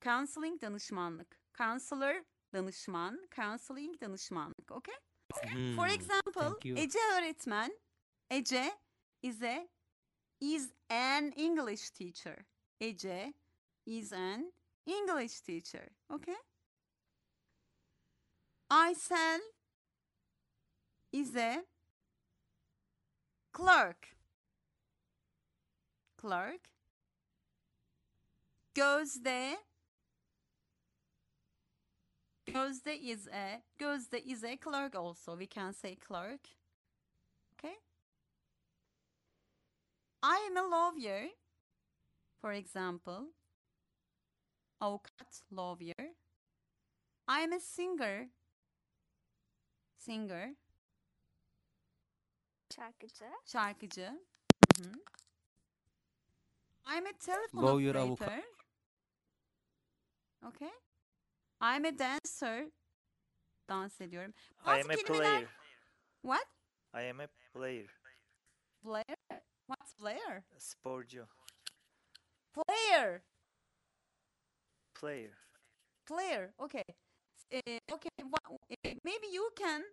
[0.05, 1.41] counseling danışmanlık.
[1.59, 4.71] Counselor danışman, counseling danışmanlık.
[4.71, 4.95] Okay?
[5.77, 6.79] For Hmm, example, thank you.
[6.79, 7.79] Ece öğretmen.
[8.31, 8.79] Ece
[9.23, 9.69] is a
[10.41, 12.45] is an English teacher.
[12.81, 13.35] Ece
[13.87, 14.53] is an
[14.87, 15.89] English teacher.
[16.11, 16.37] Okay?
[18.71, 19.41] Aysel
[21.13, 21.65] is a
[23.53, 24.09] clerk.
[26.17, 26.71] Clerk.
[28.75, 29.59] Gözde
[32.53, 35.33] Gözde is a Gözde is a clerk also.
[35.39, 36.41] We can say clerk.
[37.53, 37.77] Okay?
[40.23, 41.29] I am a lawyer.
[42.41, 43.33] For example,
[44.81, 46.15] avukat lawyer.
[47.29, 48.29] I am a singer.
[49.99, 50.55] Singer.
[52.75, 53.25] Şarkıcı.
[53.47, 54.21] Şarkıcı.
[54.77, 54.93] Hı hı.
[56.97, 58.29] I'm a telephone Lawyer, avukat.
[58.29, 58.49] operator.
[60.47, 60.71] Okay.
[61.61, 62.71] I'm a dancer.
[63.69, 64.33] Dans ediyorum.
[64.63, 65.07] I Bazı am a kelimeler...
[65.07, 65.49] player.
[66.23, 66.47] What?
[66.95, 67.87] I am a player.
[68.83, 69.43] Player?
[69.67, 70.45] What's player?
[70.59, 71.27] Sporcu.
[72.53, 73.23] Player.
[74.95, 75.39] Player.
[76.07, 76.55] Player.
[76.59, 76.85] Okay.
[77.51, 78.11] Eh, okay.
[78.85, 79.85] eh, maybe you can.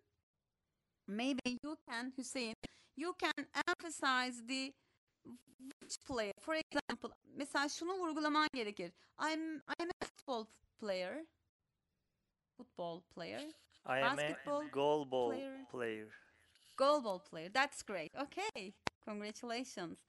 [1.08, 2.54] Maybe you can, Hüseyin.
[2.96, 4.74] You can emphasize the
[5.82, 6.34] which player.
[6.40, 8.92] For example, mesela şunu vurgulaman gerekir.
[9.20, 10.46] I'm I'm a football
[10.80, 11.26] player.
[12.58, 13.42] Football player.
[13.86, 15.66] I am Basketball a goal ball player.
[15.72, 16.08] player.
[16.78, 17.54] Goalball player.
[17.54, 18.16] That's great.
[18.16, 18.74] Okay.
[19.06, 20.00] Congratulations.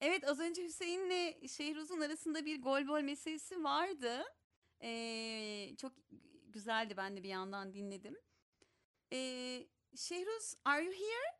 [0.00, 4.24] Evet az önce Hüseyin'le Şehruz'un arasında bir golbol meselesi vardı.
[4.82, 5.92] Ee, çok
[6.48, 6.96] güzeldi.
[6.96, 8.16] Ben de bir yandan dinledim.
[9.12, 11.36] Ee, Şehruz, are you here?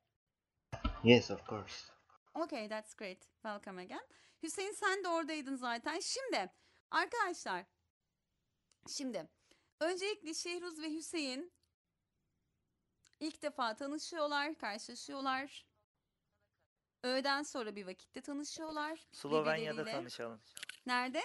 [1.05, 1.93] Yes, of course.
[2.35, 3.23] Okay, that's great.
[3.43, 4.07] Welcome again.
[4.43, 6.01] Hüseyin sen de oradaydın zaten.
[6.01, 6.51] Şimdi
[6.91, 7.65] arkadaşlar,
[8.89, 9.29] şimdi
[9.81, 11.53] öncelikle Şehruz ve Hüseyin
[13.21, 15.67] ilk defa tanışıyorlar, karşılaşıyorlar.
[17.03, 19.07] Öğleden sonra bir vakitte tanışıyorlar.
[19.13, 19.93] Slovenya'da birbirleriyle.
[19.93, 20.41] tanışalım.
[20.87, 21.23] Nerede?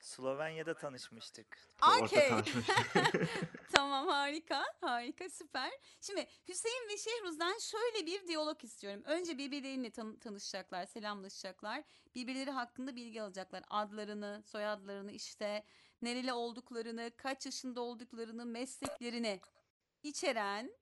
[0.00, 1.58] Slovenya'da tanışmıştık.
[1.78, 2.64] Tanışmıştık.
[3.72, 5.72] tamam harika harika süper.
[6.00, 9.02] Şimdi Hüseyin ve Şehruz'dan şöyle bir diyalog istiyorum.
[9.04, 11.84] Önce birbirleriyle tan- tanışacaklar, selamlaşacaklar.
[12.14, 13.64] Birbirleri hakkında bilgi alacaklar.
[13.70, 15.64] Adlarını, soyadlarını işte
[16.02, 19.40] nereli olduklarını, kaç yaşında olduklarını, mesleklerini
[20.02, 20.72] içeren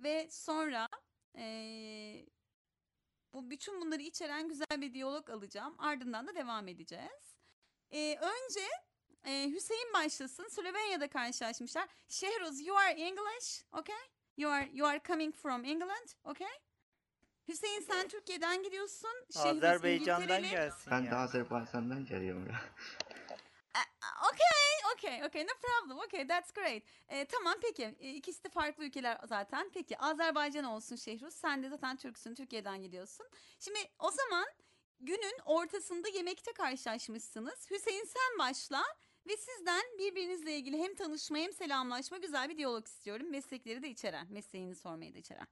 [0.00, 0.88] ve sonra
[1.34, 2.26] eee,
[3.32, 5.74] bu bütün bunları içeren güzel bir diyalog alacağım.
[5.78, 7.36] Ardından da devam edeceğiz.
[7.90, 8.60] Eee, önce
[9.26, 10.48] ee, Hüseyin başlasın.
[10.48, 11.88] Slovenya'da karşılaşmışlar.
[12.08, 13.96] Şehruz, you are English, okay?
[14.36, 16.48] You are you are coming from England, okay?
[17.48, 19.10] Hüseyin sen Türkiye'den gidiyorsun.
[19.32, 20.50] Şehruz Azerbaycan'dan İngiltereli.
[20.50, 21.14] gelsin Ben de.
[21.14, 22.60] Azerbaycan'dan geliyorum ya.
[24.32, 25.98] Okay, okay, okay, no problem.
[25.98, 26.82] Okay, that's great.
[27.08, 27.94] Ee, tamam peki.
[28.00, 29.70] Ee, ikisi de farklı ülkeler zaten.
[29.74, 31.34] Peki Azerbaycan olsun Şehruz.
[31.34, 32.34] Sen de zaten Türksün.
[32.34, 33.26] Türkiye'den gidiyorsun.
[33.60, 34.46] Şimdi o zaman
[35.00, 37.70] günün ortasında yemekte karşılaşmışsınız.
[37.70, 38.84] Hüseyin sen başla
[39.26, 43.30] ve sizden birbirinizle ilgili hem tanışma hem selamlaşma güzel bir diyalog istiyorum.
[43.30, 45.46] Meslekleri de içeren, mesleğini sormayı da içeren.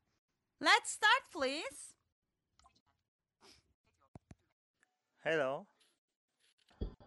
[0.63, 1.93] Let's start please.
[5.21, 5.67] Hello.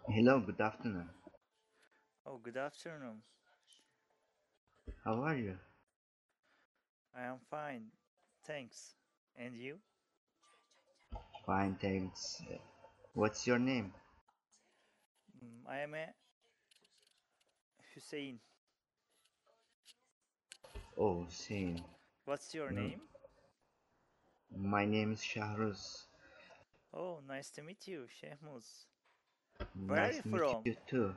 [0.09, 1.09] Hello, good afternoon.
[2.25, 3.21] Oh, good afternoon.
[5.03, 5.57] How are you?
[7.15, 7.91] I am fine.
[8.45, 8.95] Thanks.
[9.35, 9.79] And you?
[11.45, 12.41] Fine, thanks.
[12.51, 12.57] Uh,
[13.13, 13.93] What's your name?
[15.43, 16.13] Mm, I am a
[17.93, 18.41] Hüseyin.
[20.97, 21.83] Oh, Hussein.
[22.25, 22.73] What's your Mm.
[22.73, 23.07] name?
[24.57, 26.07] My name is Shahruz.
[26.93, 28.85] Oh, nice to meet you, Shehmuz.
[29.87, 30.65] Where are Nice you to meet from?
[30.65, 31.15] you too.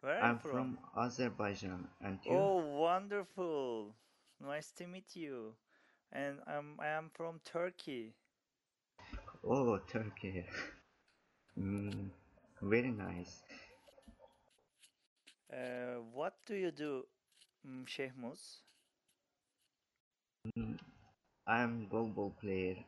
[0.00, 2.50] Where are I'm you from Azerbaijan, and you?
[2.50, 3.94] Oh, wonderful.
[4.40, 5.56] Nice to meet you.
[6.12, 8.14] And I'm I am from Turkey.
[9.44, 10.44] Oh, Turkey.
[11.58, 12.10] Mm,
[12.62, 13.42] very nice.
[15.52, 17.06] Uh, what do you do,
[17.66, 18.60] mm, Shehmuz?
[20.46, 20.78] Mm,
[21.46, 22.84] I'm goalball player.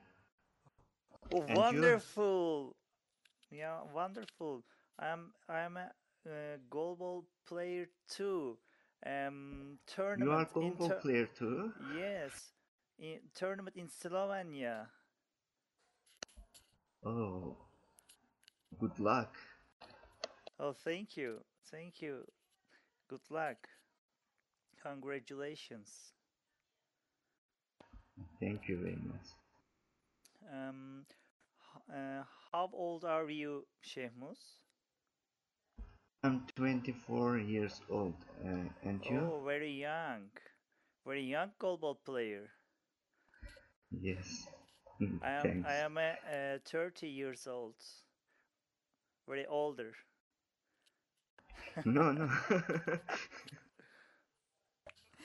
[1.30, 2.00] Oh, And you?
[2.00, 2.76] wonderful.
[3.50, 4.64] Yeah, wonderful.
[4.98, 5.90] I'm I'm a
[6.26, 8.58] uh, goalball player too.
[9.04, 10.48] Um, tournament.
[10.54, 11.72] You are in goalball player too?
[11.94, 12.52] Yes,
[12.98, 14.86] in tournament in Slovenia.
[17.04, 17.56] Oh,
[18.78, 19.36] good luck.
[20.58, 21.44] Oh, thank you.
[21.70, 22.24] Thank you.
[23.08, 23.68] Good luck.
[24.82, 26.12] Congratulations.
[28.40, 29.28] Thank you very much.
[30.52, 31.04] Um,
[31.90, 32.22] uh,
[32.52, 34.65] how old are you, Shehmuz?
[36.22, 38.14] I'm 24 years old,
[38.44, 39.20] uh, and you?
[39.20, 40.30] Oh, very young.
[41.06, 42.50] Very young goalball player.
[43.90, 44.48] Yes.
[45.22, 45.68] I am Thanks.
[45.68, 47.74] I am a, uh 30 years old.
[49.28, 49.92] Very older.
[51.84, 52.28] No, no.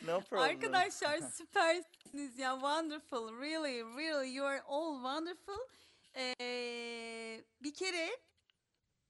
[0.06, 0.50] No problem.
[0.50, 2.54] Arkadaşlar süpersiniz ya.
[2.54, 3.34] Wonderful.
[3.42, 5.60] Really, really you are all wonderful.
[6.16, 8.10] Ee, bir kere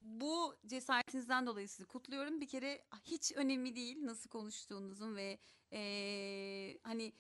[0.02, 2.41] bu cesaretinizden dolayı sizi kutluyorum.
[2.41, 5.39] Bir kere hiç önemli değil nasıl konuştuğunuzun ve
[5.74, 7.14] ee, hani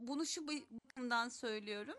[0.00, 1.94] bunu şu bakımdan söylüyorum.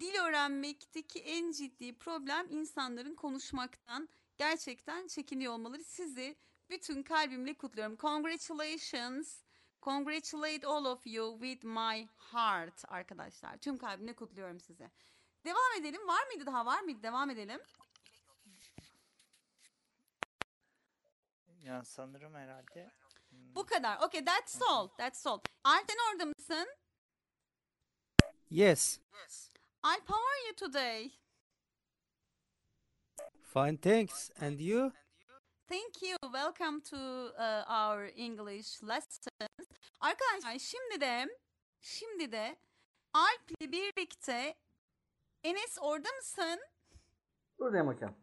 [0.00, 4.08] Dil öğrenmekteki en ciddi problem insanların konuşmaktan
[4.38, 5.84] gerçekten çekiniyor olmaları.
[5.84, 6.36] Sizi
[6.70, 7.96] bütün kalbimle kutluyorum.
[7.96, 9.42] Congratulations.
[9.82, 13.56] Congratulate all of you with my heart arkadaşlar.
[13.58, 14.90] Tüm kalbimle kutluyorum sizi.
[15.44, 16.08] Devam edelim.
[16.08, 16.66] Var mıydı daha?
[16.66, 17.02] Var mıydı?
[17.02, 17.60] Devam edelim.
[21.66, 22.90] Ya sanırım herhalde.
[23.28, 23.98] Hmm, Bu kadar.
[24.00, 24.88] Okay, that's all.
[24.88, 25.38] That's all.
[25.64, 26.68] Alten orada mısın?
[28.50, 29.00] Yes.
[29.82, 31.10] Alp, how are you today?
[33.42, 34.30] Fine, thanks.
[34.40, 34.92] And you?
[35.68, 36.16] Thank you.
[36.22, 36.96] Welcome to
[37.38, 39.26] uh, our English lessons.
[40.00, 41.38] Arkadaşlar şimdi de
[41.80, 42.56] şimdi de
[43.12, 44.54] Alp'le birlikte
[45.44, 46.60] Enes orada mısın?
[47.58, 48.14] Buradayım hocam.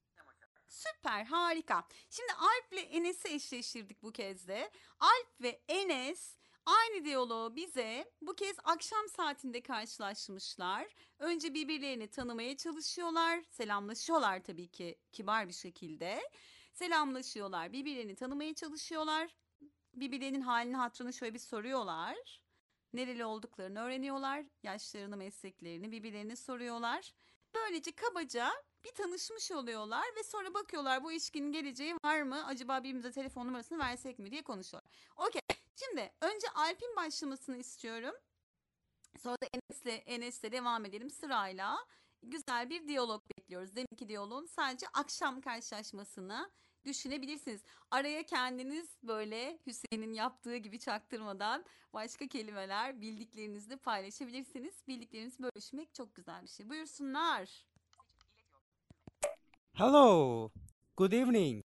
[0.73, 1.87] Süper, harika.
[2.09, 4.71] Şimdi Alp'le Enes'i eşleştirdik bu kez de.
[4.99, 10.87] Alp ve Enes aynı diyaloğu bize bu kez akşam saatinde karşılaşmışlar.
[11.19, 13.43] Önce birbirlerini tanımaya çalışıyorlar.
[13.49, 16.21] Selamlaşıyorlar tabii ki kibar bir şekilde.
[16.73, 19.35] Selamlaşıyorlar, birbirlerini tanımaya çalışıyorlar.
[19.93, 22.43] Birbirlerinin halini hatırını şöyle bir soruyorlar.
[22.93, 24.45] Nereli olduklarını öğreniyorlar.
[24.63, 27.13] Yaşlarını, mesleklerini birbirlerine soruyorlar.
[27.55, 28.51] Böylece kabaca
[28.83, 32.45] bir tanışmış oluyorlar ve sonra bakıyorlar bu ilişkinin geleceği var mı?
[32.45, 34.91] Acaba birbirimize telefon numarasını versek mi diye konuşuyorlar.
[35.17, 35.41] Okey.
[35.75, 38.15] Şimdi önce Alp'in başlamasını istiyorum.
[39.19, 41.77] Sonra da Enes'le Enes'le devam edelim sırayla.
[42.23, 43.75] Güzel bir diyalog bekliyoruz.
[43.75, 46.51] Deminki diyaloğun sadece akşam karşılaşmasını
[46.85, 47.61] düşünebilirsiniz.
[47.91, 54.87] Araya kendiniz böyle Hüseyin'in yaptığı gibi çaktırmadan başka kelimeler bildiklerinizle paylaşabilirsiniz.
[54.87, 56.69] Bildiklerinizi bölüşmek çok güzel bir şey.
[56.69, 57.65] Buyursunlar.
[59.73, 60.49] Hello.
[60.97, 61.63] Good evening.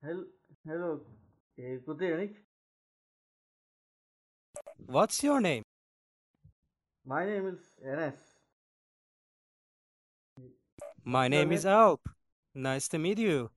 [0.00, 0.24] Hello,
[0.64, 1.04] hello.
[1.58, 2.36] eh, good evening.
[4.78, 5.62] What's your name?
[7.04, 8.14] My name is Enes.
[11.04, 12.00] My name is Alp.
[12.54, 13.50] Nice to meet you.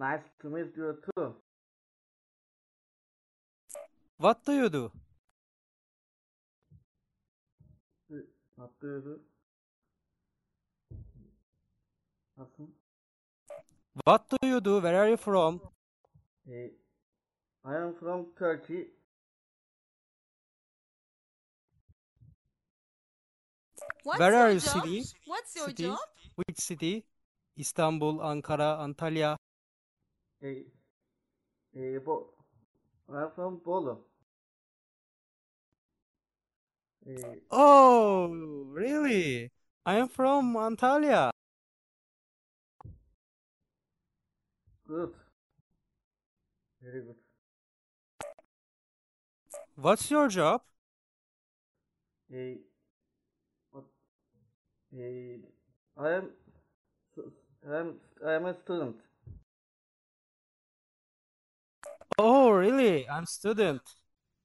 [0.00, 1.34] Nice to meet you too.
[4.16, 4.90] What do you do?
[8.56, 9.20] What do you do?
[12.38, 12.68] Nasıl?
[14.06, 14.80] What do you do?
[14.80, 15.60] Where are you from?
[16.48, 16.70] Eh,
[17.64, 18.86] I am from Turkey.
[24.04, 24.82] What's Where your are you job?
[24.82, 25.04] city?
[25.26, 25.82] What's your City?
[25.82, 25.98] job?
[26.36, 27.04] Which city?
[27.58, 29.36] Istanbul, Ankara, Antalya.
[30.42, 30.64] Eh,
[31.74, 32.34] eh, Bo
[33.08, 33.98] I am from Bolu.
[37.06, 38.28] Eh, Oh,
[38.72, 39.50] really?
[39.84, 41.30] I am from Antalya.
[44.86, 45.12] good.
[46.82, 47.16] Very good.
[49.76, 50.62] What's your job?
[52.32, 52.54] Eh,
[53.72, 53.84] what?
[54.96, 55.38] Eh,
[55.96, 56.30] I am
[57.68, 58.96] I am I am a student.
[62.22, 63.06] Oh, really?
[63.08, 63.80] I'm student.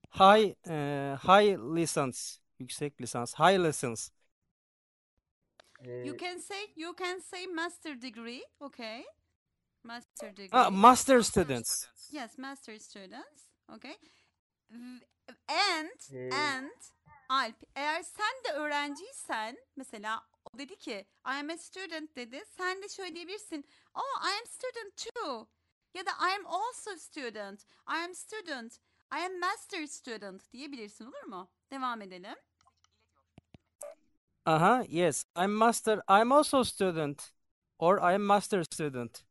[0.09, 2.39] High, uh, high license.
[2.59, 4.11] yüksek lisans, high lessons.
[5.83, 9.03] You can say you can say master degree, okay?
[9.83, 10.49] Master degree.
[10.59, 11.87] Ah, master students.
[12.11, 13.49] Yes, master students.
[13.75, 13.97] Okay.
[14.69, 15.01] V-
[15.47, 16.71] And Ee, and
[17.29, 20.21] Alp eğer sen de öğrenciysen mesela
[20.53, 22.43] o dedi ki I am a student dedi.
[22.57, 23.65] Sen de şöyle diyebilirsin.
[23.95, 25.47] Oh, I am student too.
[25.95, 27.65] Ya da I am also student.
[27.87, 28.79] I am student.
[29.11, 31.47] I am master student diyebilirsin olur mu?
[31.71, 32.35] Devam edelim.
[34.45, 35.25] Aha, yes.
[35.35, 36.01] I'm master.
[36.07, 37.31] I'm also student.
[37.79, 39.23] Or I'm master student.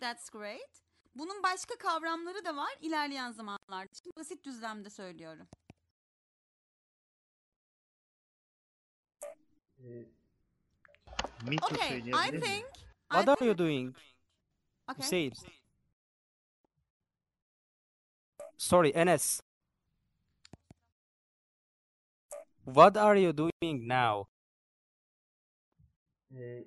[0.00, 0.82] That's great.
[1.14, 3.94] Bunun başka kavramları da var ilerleyen zamanlarda.
[3.94, 5.48] Şimdi basit düzlemde söylüyorum.
[9.78, 10.06] Ee,
[11.48, 12.40] Mito Okay, I söyleyebilir miyim?
[12.40, 12.66] think
[13.10, 13.96] I What are think you doing?
[14.90, 15.02] Okay.
[15.02, 15.32] Hüseyin.
[18.58, 19.40] Sorry, Enes.
[22.64, 24.26] What are you doing now?
[26.34, 26.64] ee,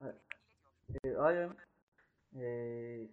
[0.00, 0.08] I,
[1.28, 1.56] I am
[2.36, 3.08] ee,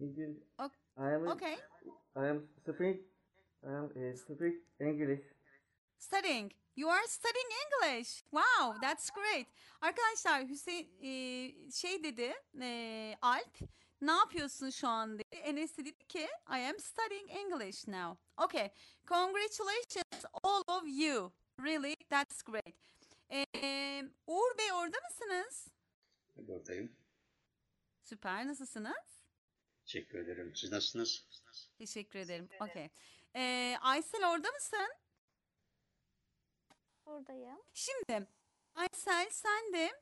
[0.00, 0.36] English.
[0.58, 1.56] Ok- I am Okay.
[2.16, 3.00] I am speak
[3.66, 5.24] I am ee, speak English.
[5.98, 6.52] Studying.
[6.76, 8.22] You are studying English.
[8.32, 9.46] Wow, that's great.
[9.80, 13.58] Arkadaşlar Hüseyin e, şey dedi e, Alp
[14.00, 15.36] ne yapıyorsun şu an dedi.
[15.36, 18.20] Enes de dedi ki I am studying English now.
[18.36, 18.70] Okay.
[19.06, 21.32] Congratulations all of you.
[21.58, 22.74] Really that's great.
[23.32, 25.68] E, Uğur Bey orada mısınız?
[26.36, 26.96] Buradayım.
[28.02, 28.46] Süper.
[28.46, 29.24] Nasılsınız?
[29.84, 30.52] Teşekkür ederim.
[30.56, 31.26] Siz nasılsınız?
[31.78, 32.48] Teşekkür ederim.
[32.60, 32.88] Okay.
[33.36, 34.88] E, Aysel orada mısın?
[37.06, 37.58] Buradayım.
[37.74, 38.26] Şimdi
[38.74, 39.92] Aysel sen de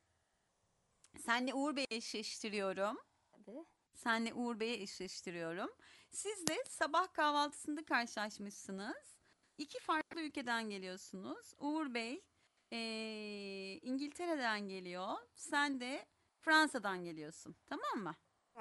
[1.19, 2.99] senle Uğur Bey'i eşleştiriyorum.
[3.31, 3.65] Hadi.
[3.95, 5.71] Senle Uğur Bey'i eşleştiriyorum.
[6.11, 9.17] Siz de sabah kahvaltısında karşılaşmışsınız.
[9.59, 11.55] İki farklı ülkeden geliyorsunuz.
[11.59, 12.25] Uğur Bey
[12.71, 15.17] eee, İngiltere'den geliyor.
[15.35, 16.07] Sen de
[16.41, 17.57] Fransa'dan geliyorsun.
[17.67, 18.15] Tamam mı?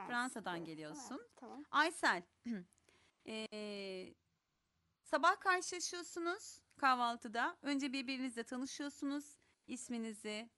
[0.08, 1.22] Fransa'dan Evet, geliyorsun.
[1.36, 1.64] Tamam.
[1.72, 2.24] Aysel,
[3.26, 4.16] eee,
[5.12, 7.57] sabah karşılaşıyorsunuz kahvaltıda.
[7.62, 9.38] Önce birbirinizle tanışıyorsunuz.
[9.68, 10.49] İsminizi,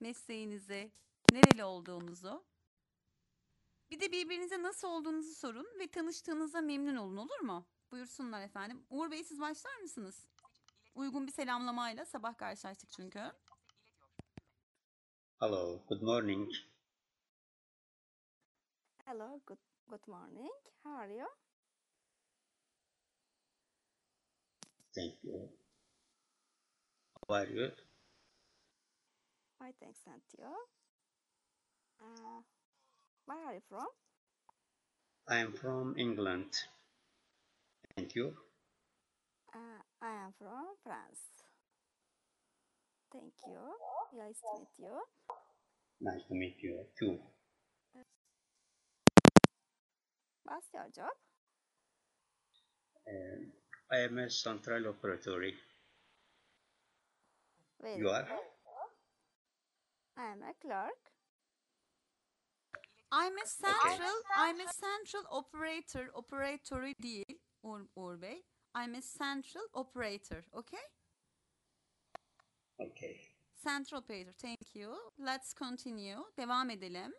[0.00, 0.92] mesleğinizi,
[1.32, 2.44] nereli olduğunuzu.
[3.90, 7.66] Bir de birbirinize nasıl olduğunuzu sorun ve tanıştığınızda memnun olun olur mu?
[7.90, 8.86] Buyursunlar efendim.
[8.90, 10.26] Uğur Bey siz başlar mısınız?
[10.94, 13.32] Uygun bir selamlamayla sabah karşılaştık çünkü.
[15.40, 16.52] Hello, good morning.
[19.04, 19.58] Hello, good
[19.88, 20.52] good morning.
[20.82, 21.43] How are you?
[24.94, 25.48] Thank you.
[27.28, 27.70] How are you?
[29.58, 30.46] Fine, thanks, thank you.
[32.00, 32.40] Uh,
[33.26, 33.86] where are you from?
[35.28, 36.52] I am from England.
[37.96, 38.34] Thank you.
[39.54, 41.20] Uh, I am from France.
[43.12, 43.58] Thank you.
[44.16, 45.00] Nice to meet you.
[46.00, 47.18] Nice to meet you too.
[50.44, 51.10] What's your job?
[53.08, 53.52] Um,
[53.90, 55.52] I am a central operatory.
[57.80, 58.26] Very You are?
[60.16, 61.12] I am a clerk.
[63.12, 68.42] I'm a central, I'm a central operator, operatory değil Uğur, Uğur Bey.
[68.74, 70.80] I'm a central operator, okay?
[72.80, 73.20] Okay.
[73.54, 74.96] Central operator, thank you.
[75.18, 76.24] Let's continue.
[76.36, 77.12] Devam edelim.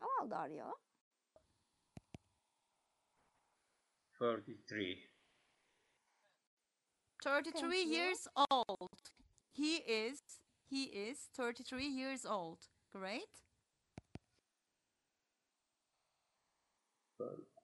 [0.00, 0.74] How old are you?
[4.24, 4.96] 43.
[7.22, 7.92] 33 Thank you.
[7.92, 9.02] years old.
[9.52, 10.18] He is,
[10.70, 12.58] he is 33 years old.
[12.90, 13.44] Great.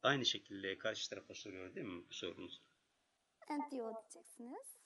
[0.02, 2.62] Aynı şekilde karşı tarafa soruyor değil mi bu sorunuz?
[3.48, 4.76] And you diyeceksiniz.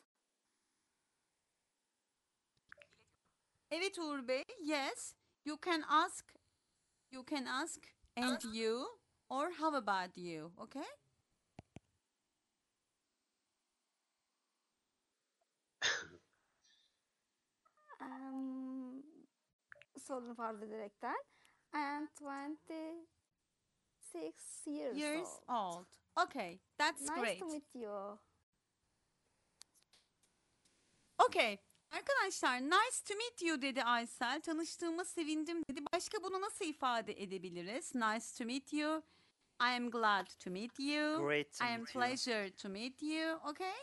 [3.71, 5.15] Evet Uğur Bey, yes.
[5.45, 6.35] You can ask,
[7.11, 11.04] you can ask and you or how about you, okay?
[18.05, 19.03] Um,
[19.99, 21.17] sorunu farz ederekten.
[21.75, 25.77] I am 26 years, Years old.
[25.77, 25.87] old.
[26.27, 27.39] Okay, that's nice great.
[27.39, 28.19] to meet you.
[31.27, 31.59] Okay.
[31.91, 34.41] Arkadaşlar nice to meet you dedi Aysel.
[34.41, 35.81] Tanıştığıma sevindim dedi.
[35.95, 37.95] Başka bunu nasıl ifade edebiliriz?
[37.95, 39.03] Nice to meet you.
[39.61, 41.27] I am glad to meet you.
[41.27, 42.03] Great to I am meet you.
[42.03, 43.39] pleasure to meet you.
[43.51, 43.75] Okay?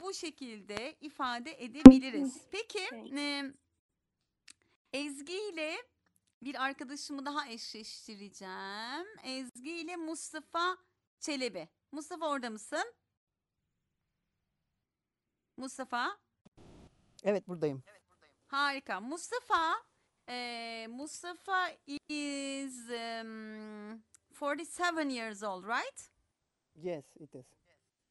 [0.00, 2.36] Bu şekilde ifade edebiliriz.
[2.50, 3.52] Peki e,
[4.92, 5.76] Ezgi ile
[6.42, 9.06] bir arkadaşımı daha eşleştireceğim.
[9.24, 10.78] Ezgi ile Mustafa
[11.20, 11.68] Çelebi.
[11.92, 12.94] Mustafa orada mısın?
[15.56, 16.18] Mustafa.
[17.24, 17.82] Evet buradayım.
[18.46, 19.00] Harika.
[19.00, 19.74] Mustafa.
[20.28, 21.70] eee, Mustafa
[22.08, 24.02] is um,
[24.34, 26.10] 47 years old, right?
[26.74, 27.46] Yes, it is.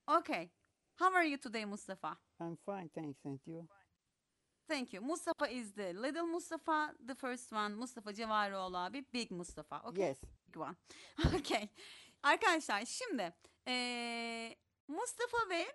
[0.08, 0.50] Okay.
[1.00, 2.18] How are you today, Mustafa?
[2.40, 3.20] I'm fine, thanks.
[3.26, 3.68] And you?
[4.68, 5.02] Thank you.
[5.02, 7.76] Mustafa is the little Mustafa, the first one.
[7.76, 9.82] Mustafa Cevaroğlu abi, big Mustafa.
[9.86, 10.04] Okay?
[10.08, 10.18] Yes.
[10.48, 10.76] Big one.
[11.40, 11.70] okay.
[12.24, 13.34] Arkadaşlar şimdi
[13.68, 14.56] eee,
[14.88, 15.68] Mustafa ve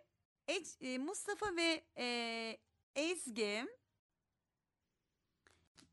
[0.80, 2.58] e, Mustafa ve eee,
[2.96, 3.66] Ezgi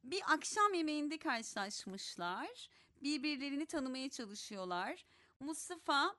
[0.04, 2.70] bir akşam yemeğinde karşılaşmışlar.
[3.02, 5.06] Birbirlerini tanımaya çalışıyorlar.
[5.40, 6.16] Mustafa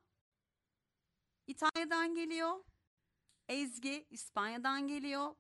[1.47, 2.65] İtalya'dan geliyor.
[3.51, 5.35] Ezgi İspanya'dan geliyor.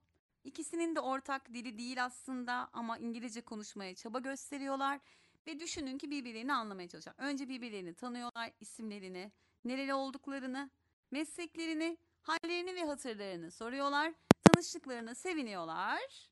[0.45, 5.01] İkisinin de ortak dili değil aslında ama İngilizce konuşmaya çaba gösteriyorlar.
[5.47, 7.25] Ve düşünün ki birbirlerini anlamaya çalışıyorlar.
[7.25, 9.33] Önce birbirlerini tanıyorlar, isimlerini,
[9.65, 10.71] nereli olduklarını,
[11.11, 14.13] mesleklerini, hallerini ve hatırlarını soruyorlar.
[14.45, 16.31] Tanıştıklarına seviniyorlar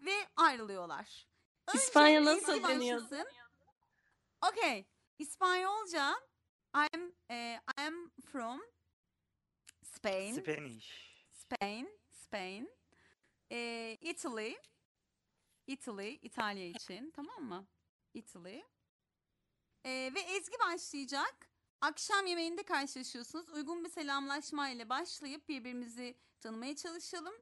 [0.00, 1.28] ve ayrılıyorlar.
[1.68, 3.26] Önce İspanya nasıl başlasın.
[4.50, 4.84] Okay.
[5.18, 6.14] İspanyolca
[6.74, 8.71] I'm eh, I'm from
[9.96, 10.34] Spain.
[10.34, 10.90] Spanish.
[11.32, 12.70] Spain, Spain.
[13.50, 14.56] Eh, Italy.
[15.66, 17.66] Italy, İtalya için tamam mı?
[18.14, 18.62] Italy.
[19.84, 21.48] Eh, ve Ezgi başlayacak.
[21.80, 23.48] Akşam yemeğinde karşılaşıyorsunuz.
[23.48, 27.34] Uygun bir selamlaşma ile başlayıp birbirimizi tanımaya çalışalım.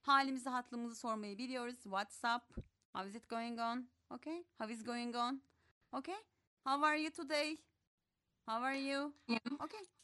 [0.00, 1.82] Halimizi, hatlımızı sormayı biliyoruz.
[1.82, 2.64] What's up?
[2.92, 3.88] How is it going on?
[4.10, 4.44] Okay?
[4.58, 5.42] How is going on?
[5.92, 6.24] Okay?
[6.64, 7.56] How are you today?
[8.46, 9.12] How are you?
[9.60, 9.95] Okay.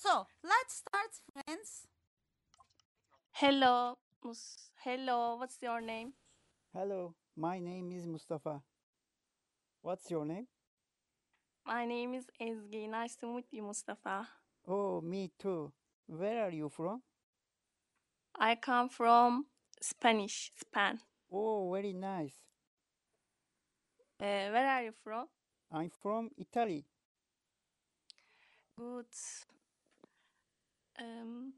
[0.00, 1.88] So, let's start friends.
[3.32, 4.70] Hello, Mus.
[4.84, 6.12] Hello, what's your name?
[6.72, 8.62] Hello, my name is Mustafa.
[9.82, 10.46] What's your name?
[11.66, 12.88] My name is Ezgi.
[12.88, 14.28] Nice to meet you, Mustafa.
[14.68, 15.72] Oh, me too.
[16.06, 17.02] Where are you from?
[18.38, 19.46] I come from
[19.80, 21.00] Spanish, Span.
[21.32, 22.36] Oh, very nice.
[24.20, 25.26] Uh, where are you from?
[25.72, 26.86] I'm from Italy.
[28.76, 29.06] Good.
[31.00, 31.52] Um,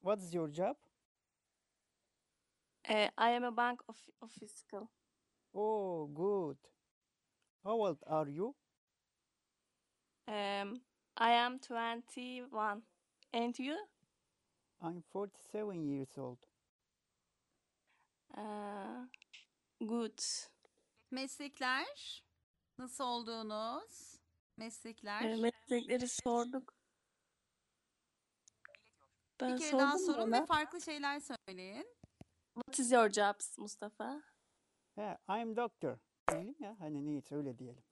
[0.00, 0.76] What's your job?
[2.88, 4.88] uh, I am a bank of official.
[5.54, 6.56] Oh, good.
[7.62, 8.54] How old are you?
[10.26, 10.80] Um,
[11.16, 12.82] I am 21.
[13.32, 13.76] And you?
[14.80, 16.38] I'm 47 years old.
[18.36, 19.06] Uh,
[19.86, 20.18] good.
[21.10, 22.22] Meslekler.
[22.78, 24.18] Nasıl olduğunuz?
[24.56, 25.22] Meslekler.
[25.22, 26.74] Ee, meslekleri sorduk.
[29.42, 31.86] Ben Bir kere daha sorun ve farklı şeyler söyleyin.
[32.54, 34.22] What is your job, Mustafa?
[34.94, 35.96] He, I'm doctor.
[36.30, 37.82] Diyelim ya hani neyse öyle diyelim.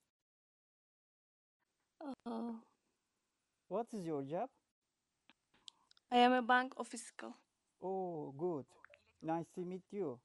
[2.00, 2.54] Oh,
[3.68, 4.48] What is your job?
[6.12, 7.32] I am a bank official.
[7.80, 8.66] Oh, good.
[9.22, 10.20] Nice to meet you.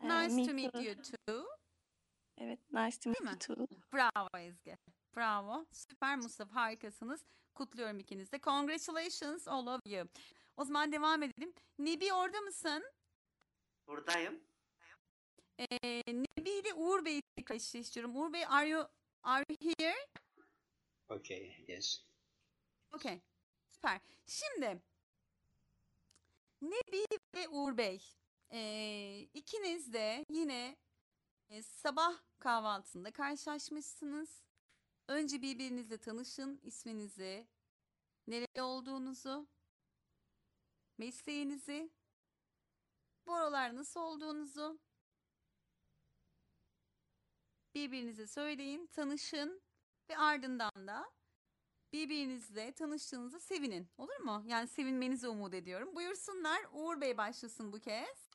[0.00, 0.82] Uh, Nice me to meet too.
[0.82, 1.46] you too.
[2.38, 3.38] Evet, nice to meet Değil you mi?
[3.38, 3.66] too.
[3.92, 4.78] Bravo Ezgi.
[5.16, 5.66] Bravo.
[5.72, 7.24] Süper Mustafa harikasınız.
[7.54, 8.40] Kutluyorum ikinizi de.
[8.40, 10.08] Congratulations all of you.
[10.56, 11.54] O zaman devam edelim.
[11.78, 12.84] Nebi orada mısın?
[13.86, 14.40] Buradayım.
[15.58, 18.16] Ee, Nebi ile Uğur Bey'i tekrar eşleştiriyorum.
[18.16, 18.88] Uğur Bey are you,
[19.22, 19.96] are you here?
[21.08, 22.04] Okay, yes.
[22.92, 23.20] Okay.
[23.68, 24.00] Süper.
[24.26, 24.82] Şimdi
[26.62, 27.04] Nebi
[27.34, 28.02] ve Uğur Bey
[28.52, 30.76] ee, ikiniz de yine
[31.48, 34.44] e, sabah kahvaltısında karşılaşmışsınız.
[35.08, 37.46] Önce birbirinizle tanışın, isminizi,
[38.26, 39.46] nereli olduğunuzu,
[40.98, 41.90] mesleğinizi,
[43.26, 44.78] bu aralar nasıl olduğunuzu
[47.74, 49.62] birbirinize söyleyin, tanışın
[50.10, 51.12] ve ardından da
[51.92, 53.88] birbirinizle tanıştığınızda sevinin.
[53.98, 54.42] Olur mu?
[54.46, 55.96] Yani sevinmenizi umut ediyorum.
[55.96, 56.60] Buyursunlar.
[56.72, 58.33] Uğur Bey başlasın bu kez.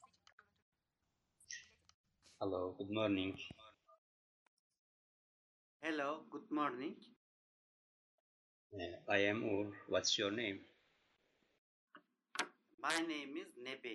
[2.41, 3.35] Hello, good morning.
[5.81, 6.95] Hello, good morning.
[8.73, 9.65] Uh, I am Ur.
[9.89, 10.59] What's your name?
[12.81, 13.93] My name is Nebi.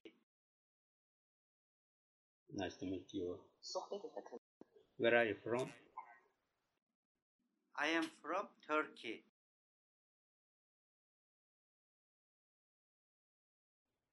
[2.52, 3.38] Nice to meet you.
[4.98, 5.72] Where are you from?
[7.78, 9.24] I am from Turkey.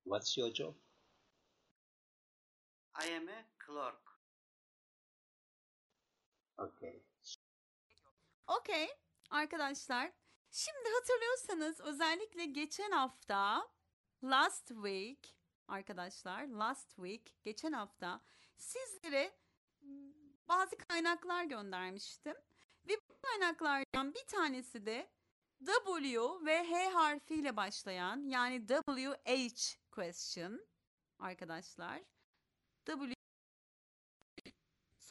[0.06, 0.74] What's your job?
[2.96, 4.11] I am a clerk.
[6.62, 7.04] Okay.
[8.48, 8.90] Okey
[9.30, 10.12] arkadaşlar.
[10.52, 13.68] Şimdi hatırlıyorsanız özellikle geçen hafta
[14.24, 15.36] last week
[15.68, 18.22] arkadaşlar last week geçen hafta
[18.58, 19.32] sizlere
[20.48, 22.36] bazı kaynaklar göndermiştim.
[22.88, 25.10] Ve bu kaynaklardan bir tanesi de
[25.66, 30.66] W ve H harfiyle başlayan yani WH question
[31.20, 32.02] arkadaşlar.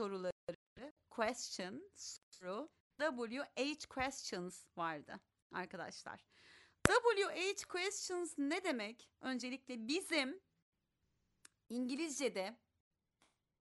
[0.01, 5.21] Soruları question soru WH questions vardı
[5.53, 6.27] arkadaşlar.
[6.89, 9.11] WH questions ne demek?
[9.21, 10.41] Öncelikle bizim
[11.69, 12.57] İngilizce'de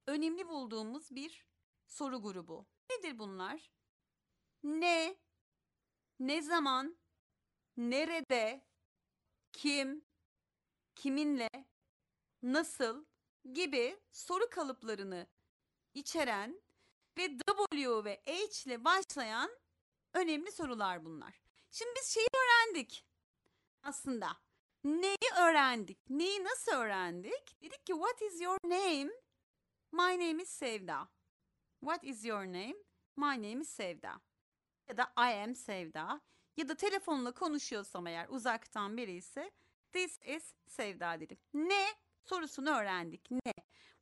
[0.07, 1.45] önemli bulduğumuz bir
[1.87, 2.67] soru grubu.
[2.89, 3.71] Nedir bunlar?
[4.63, 5.15] Ne,
[6.19, 6.97] ne zaman,
[7.77, 8.65] nerede,
[9.51, 10.05] kim,
[10.95, 11.49] kiminle,
[12.41, 13.05] nasıl
[13.53, 15.27] gibi soru kalıplarını
[15.99, 16.61] içeren
[17.17, 19.51] ve W ve H ile başlayan
[20.13, 21.41] önemli sorular bunlar.
[21.71, 23.05] Şimdi biz şeyi öğrendik
[23.83, 24.37] aslında.
[24.83, 26.09] Neyi öğrendik?
[26.09, 27.61] Neyi nasıl öğrendik?
[27.61, 29.11] Dedik ki what is your name?
[29.91, 31.09] My name is Sevda.
[31.79, 32.75] What is your name?
[33.15, 34.21] My name is Sevda.
[34.87, 36.21] Ya da I am Sevda.
[36.57, 39.51] Ya da telefonla konuşuyorsam eğer uzaktan biri ise
[39.91, 41.37] this is Sevda dedim.
[41.53, 41.87] Ne?
[42.23, 43.31] Sorusunu öğrendik.
[43.31, 43.53] Ne?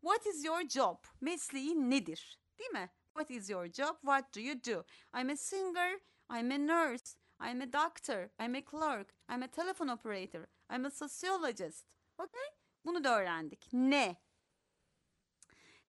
[0.07, 0.97] What is your job?
[1.21, 2.39] Mesleği nedir?
[2.59, 2.89] Değil mi?
[3.13, 3.95] What is your job?
[4.01, 4.83] What do you do?
[5.13, 5.99] I'm a singer.
[6.29, 7.15] I'm a nurse.
[7.39, 8.29] I'm a doctor.
[8.39, 9.13] I'm a clerk.
[9.29, 10.47] I'm a telephone operator.
[10.69, 11.85] I'm a sociologist.
[12.19, 12.49] Okay?
[12.85, 13.69] Bunu da öğrendik.
[13.73, 14.15] Ne?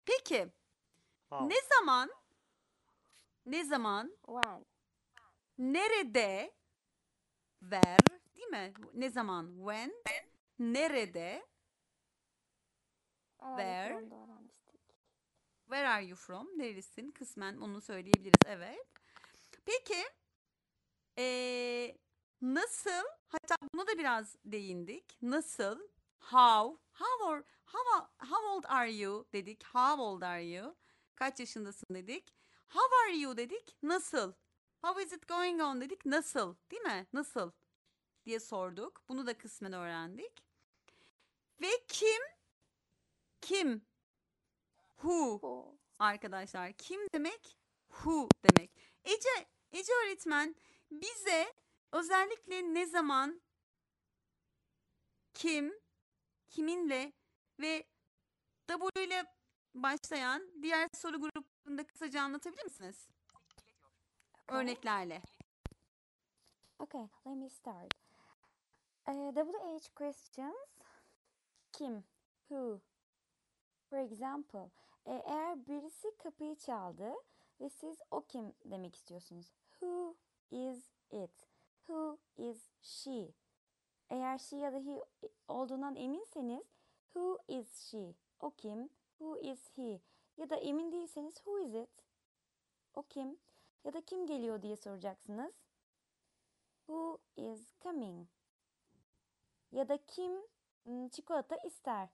[0.05, 0.47] Peki
[1.29, 1.49] How.
[1.49, 2.09] ne zaman
[3.45, 4.65] ne zaman When.
[5.57, 6.53] nerede
[7.61, 7.97] ver
[8.35, 8.73] değil mi?
[8.93, 9.93] Ne zaman when
[10.59, 11.43] nerede
[13.39, 14.01] Where?
[15.65, 15.89] Where?
[15.89, 16.47] are you from?
[16.57, 17.11] Nerelisin?
[17.11, 18.41] Kısmen onu söyleyebiliriz.
[18.45, 18.87] Evet.
[19.65, 20.03] Peki
[21.17, 21.97] eee,
[22.41, 23.05] nasıl?
[23.27, 25.17] Hatta buna da biraz değindik.
[25.21, 25.79] Nasıl?
[26.19, 26.77] How?
[26.93, 29.63] How, or, how, how old are you dedik.
[29.63, 30.75] How old are you?
[31.15, 32.33] Kaç yaşındasın dedik.
[32.69, 33.77] How are you dedik.
[33.83, 34.33] Nasıl?
[34.81, 36.05] How is it going on dedik.
[36.05, 36.55] Nasıl?
[36.71, 37.07] Değil mi?
[37.13, 37.51] Nasıl?
[38.27, 39.03] diye sorduk.
[39.09, 40.43] Bunu da kısmen öğrendik.
[41.61, 42.21] Ve kim?
[43.41, 43.81] Kim?
[44.97, 45.77] Who?
[45.99, 47.57] Arkadaşlar kim demek?
[47.89, 48.71] Who demek.
[49.03, 50.55] Ece, Ece öğretmen
[50.91, 51.53] bize
[51.91, 53.41] özellikle ne zaman,
[55.33, 55.73] kim,
[56.47, 57.13] kiminle
[57.59, 57.83] ve
[58.67, 59.25] W ile
[59.75, 63.07] başlayan diğer soru gruplarında kısaca anlatabilir misiniz?
[64.47, 65.21] Örneklerle.
[66.79, 67.93] Okay, let me start.
[69.07, 70.55] Uh, WH questions.
[71.71, 72.03] Kim?
[72.49, 72.81] Who?
[73.89, 74.69] For example,
[75.05, 77.13] e, eğer birisi kapıyı çaldı
[77.59, 79.51] ve siz o kim demek istiyorsunuz.
[79.71, 80.15] Who
[80.51, 81.47] is it?
[81.85, 83.33] Who is she?
[84.09, 85.01] Eğer she ya da he
[85.47, 86.63] olduğundan eminseniz
[87.13, 88.15] who is she?
[88.39, 88.89] O kim?
[89.17, 90.01] Who is he?
[90.37, 92.03] Ya da emin değilseniz who is it?
[92.93, 93.37] O kim?
[93.83, 95.53] Ya da kim geliyor diye soracaksınız.
[96.85, 98.27] Who is coming?
[99.71, 100.31] Ya da kim
[100.85, 102.09] mm, çikolata ister?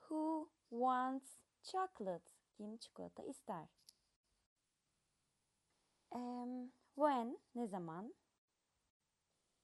[0.00, 2.30] Who wants chocolate?
[2.56, 3.68] Kim çikolata ister?
[6.14, 8.14] Em, when ne zaman?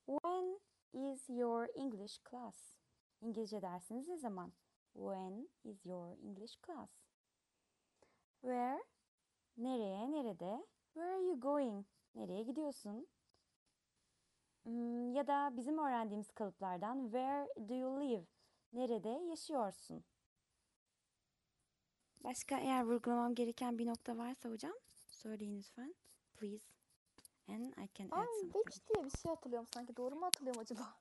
[0.07, 0.61] When
[0.93, 2.79] is your English class?
[3.21, 4.53] İngilizce dersiniz ne zaman?
[4.93, 6.91] When is your English class?
[8.41, 8.79] Where?
[9.57, 10.67] Nereye, nerede?
[10.95, 11.87] Where are you going?
[12.15, 13.09] Nereye gidiyorsun?
[14.65, 18.27] Hmm, ya da bizim öğrendiğimiz kalıplardan where do you live?
[18.73, 20.05] Nerede yaşıyorsun?
[22.25, 24.75] Başka eğer vurgulamam gereken bir nokta varsa hocam
[25.11, 25.95] söyleyin lütfen.
[26.41, 26.65] Please.
[27.49, 28.53] And I can add Ben something.
[28.53, 29.97] which diye bir şey hatırlıyorum sanki.
[29.97, 30.95] Doğru mu hatırlıyorum acaba?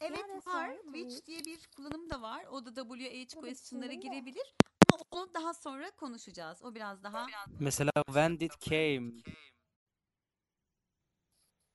[0.00, 0.70] Evet Yani var.
[0.82, 2.44] sen Which diye bir kullanım da var.
[2.44, 4.14] O da WH question'lara kullanım da.
[4.14, 4.54] girebilir.
[4.92, 6.62] Ama onu daha sonra konuşacağız.
[6.62, 7.26] O biraz daha
[7.60, 9.12] Mesela when did came?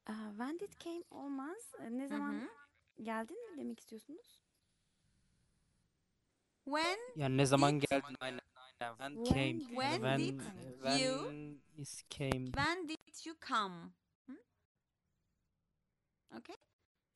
[0.08, 1.72] Aa, when did came olmaz.
[1.80, 2.48] Ee, Ne Hı zaman hı.
[3.04, 4.40] geldin mi demek istiyorsunuz?
[6.68, 8.16] When Yani ne zaman geldin?
[8.20, 8.40] Aynen.
[8.82, 8.98] aynen.
[8.98, 9.60] When came?
[9.60, 10.40] did When When, did
[10.84, 12.46] when you- is came?
[12.46, 13.76] when did you come?
[14.28, 14.34] Hı?
[16.38, 16.56] Okay.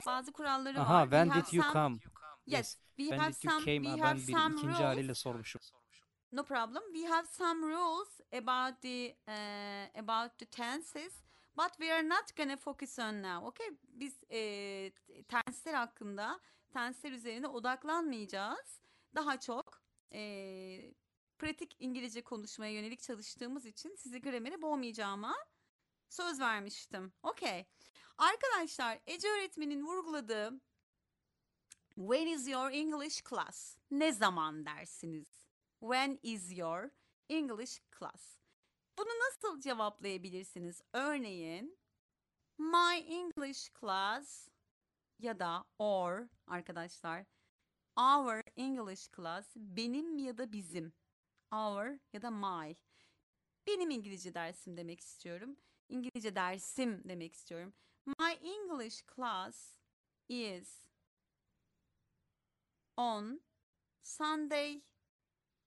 [0.06, 0.82] Bazı kuralları var.
[0.82, 1.98] Aha, We when have did you some- come?
[2.46, 3.84] Yes, we When have did you some came?
[3.84, 4.80] we Ha, have ben bir some ikinci rules.
[4.80, 5.62] haliyle sormuşum.
[6.32, 6.84] No problem.
[6.94, 11.24] We have some rules about the uh, about the tenses,
[11.58, 13.46] but we are not gonna focus on now.
[13.48, 13.68] Okay?
[13.84, 14.92] Biz e,
[15.28, 16.40] tensler hakkında,
[16.74, 18.81] tensler üzerine odaklanmayacağız.
[19.16, 19.82] Daha çok
[20.14, 20.94] e,
[21.40, 25.36] pratik İngilizce konuşmaya yönelik çalıştığımız için sizi gramere boğmayacağıma
[26.10, 27.14] söz vermiştim.
[27.24, 27.66] Okay.
[28.18, 30.62] Arkadaşlar Ece öğretmenin vurguladığı
[31.96, 33.78] When is your English class?
[33.92, 35.48] Ne zaman dersiniz?
[35.80, 36.90] When is your
[37.30, 38.38] English class?
[38.98, 40.82] Bunu nasıl cevaplayabilirsiniz?
[40.94, 41.78] Örneğin
[42.58, 44.50] My English class
[45.20, 47.26] ya da or arkadaşlar
[47.98, 50.94] our English class benim ya da bizim
[51.52, 52.76] our ya da my
[53.68, 55.58] benim İngilizce dersim demek istiyorum.
[55.90, 57.74] İngilizce dersim demek istiyorum.
[58.06, 59.78] My English class
[60.30, 60.90] is
[62.98, 63.42] on
[64.02, 64.82] Sunday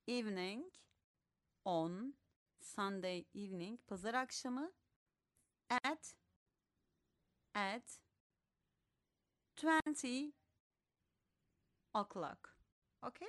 [0.06, 0.74] evening
[1.64, 2.14] on
[2.60, 4.72] Sunday evening pazar akşamı
[5.70, 6.14] at
[7.54, 8.00] at
[9.62, 10.32] 20
[11.94, 12.53] o'clock.
[13.06, 13.28] Okay?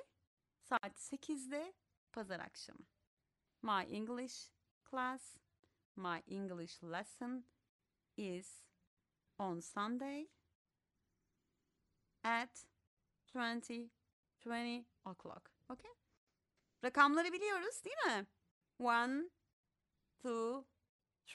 [0.61, 1.73] Saat 8'de
[2.11, 2.85] pazar akşamı.
[3.61, 4.51] My English
[4.89, 5.37] class,
[5.95, 7.45] my English lesson
[8.17, 8.63] is
[9.37, 10.27] on Sunday
[12.23, 12.65] at
[13.33, 13.89] 20
[14.45, 15.51] 20 o'clock.
[15.69, 15.91] Okay?
[16.83, 18.27] Rakamları biliyoruz değil mi?
[18.79, 19.31] 1
[20.23, 20.65] 2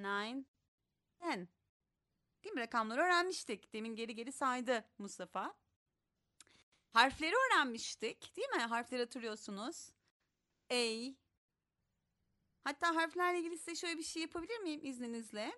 [0.00, 0.57] 9
[1.20, 1.48] 10
[2.44, 2.60] Değil mi?
[2.60, 3.72] Rakamları öğrenmiştik.
[3.72, 5.56] Demin geri geri saydı Mustafa.
[6.92, 8.36] Harfleri öğrenmiştik.
[8.36, 8.62] Değil mi?
[8.62, 9.92] Harfleri hatırlıyorsunuz.
[10.72, 10.82] A.
[12.64, 15.52] Hatta harflerle ilgili size şöyle bir şey yapabilir miyim izninizle?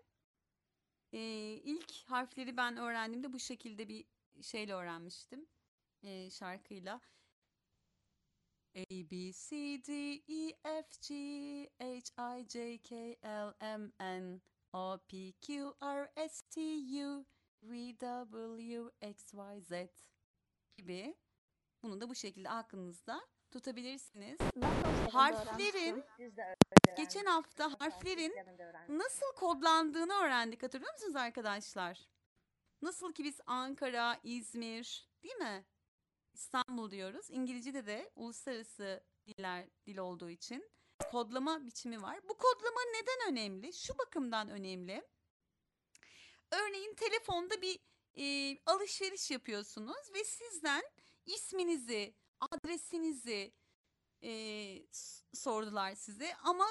[1.13, 1.19] Ee,
[1.65, 4.05] ilk harfleri ben öğrendiğimde bu şekilde bir
[4.43, 5.47] şeyle öğrenmiştim.
[6.03, 7.01] Ee, şarkıyla.
[8.77, 9.93] A, B, C, D,
[10.29, 14.41] E, F, G, H, I, J, K, L, M, N,
[14.73, 16.61] O, P, Q, R, S, T,
[17.05, 17.27] U,
[17.63, 19.73] V, W, X, Y, Z
[20.77, 21.17] gibi.
[21.83, 24.39] Bunu da bu şekilde aklınızda tutabilirsiniz.
[25.13, 26.05] Harflerin
[26.97, 28.35] geçen hafta harflerin
[28.89, 32.09] nasıl kodlandığını öğrendik hatırlıyor musunuz arkadaşlar?
[32.83, 35.65] Nasıl ki biz Ankara, İzmir değil mi?
[36.35, 37.27] İstanbul diyoruz.
[37.31, 40.71] İngilizce'de de uluslararası diller dil olduğu için
[41.11, 42.21] kodlama biçimi var.
[42.29, 43.73] Bu kodlama neden önemli?
[43.73, 45.09] Şu bakımdan önemli.
[46.51, 47.79] Örneğin telefonda bir
[48.17, 50.83] e, alışveriş yapıyorsunuz ve sizden
[51.27, 53.55] isminizi, adresinizi
[54.23, 54.33] e,
[55.35, 56.67] sordular size ama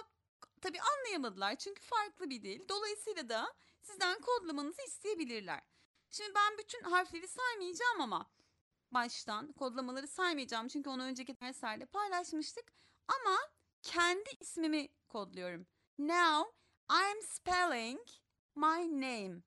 [0.61, 2.69] tabii anlayamadılar çünkü farklı bir dil.
[2.69, 5.61] Dolayısıyla da sizden kodlamanızı isteyebilirler.
[6.09, 8.29] Şimdi ben bütün harfleri saymayacağım ama
[8.91, 12.73] baştan kodlamaları saymayacağım çünkü onu önceki derslerde paylaşmıştık.
[13.07, 13.37] Ama
[13.81, 15.67] kendi ismimi kodluyorum.
[15.97, 16.45] Now
[16.89, 17.99] I'm spelling
[18.55, 19.43] my name.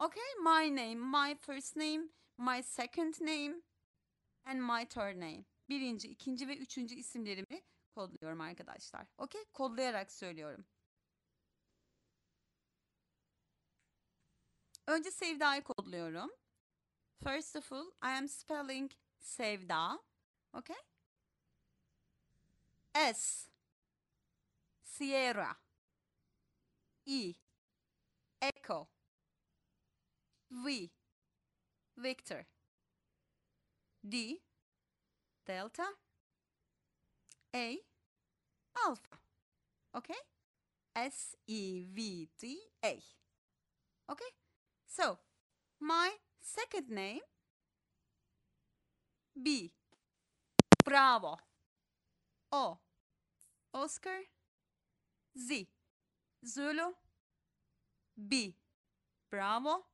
[0.00, 2.08] Okay, my name, my first name,
[2.38, 3.54] my second name
[4.44, 5.44] and my third name.
[5.68, 7.62] Birinci, ikinci ve üçüncü isimlerimi
[7.94, 9.06] kodluyorum arkadaşlar.
[9.18, 10.64] Okay, kodlayarak söylüyorum.
[14.86, 16.30] Önce Sevda'yı kodluyorum.
[17.24, 20.02] First of all, I am spelling Sevda.
[20.52, 20.76] Okay?
[22.94, 23.48] S.
[24.84, 25.56] Sierra.
[27.06, 27.34] E.
[28.40, 28.88] Echo.
[30.50, 30.90] V.
[31.96, 32.46] Victor.
[34.06, 34.42] D.
[35.46, 35.86] Delta.
[37.54, 37.78] A.
[38.86, 39.18] Alpha.
[39.96, 40.14] Okay?
[40.94, 43.02] S E V D A.
[44.10, 44.32] Okay?
[44.86, 45.18] So,
[45.80, 47.20] my second name?
[49.34, 49.72] B.
[50.84, 51.38] Bravo.
[52.52, 52.81] O
[53.74, 54.18] Oscar?
[55.38, 55.68] Z.
[56.46, 56.92] Zulu
[58.16, 58.54] B.
[59.30, 59.84] Bravo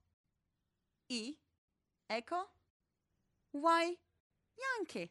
[1.08, 1.34] E.
[2.10, 2.48] Echo?
[3.52, 3.96] Y.
[4.58, 5.10] Yankee?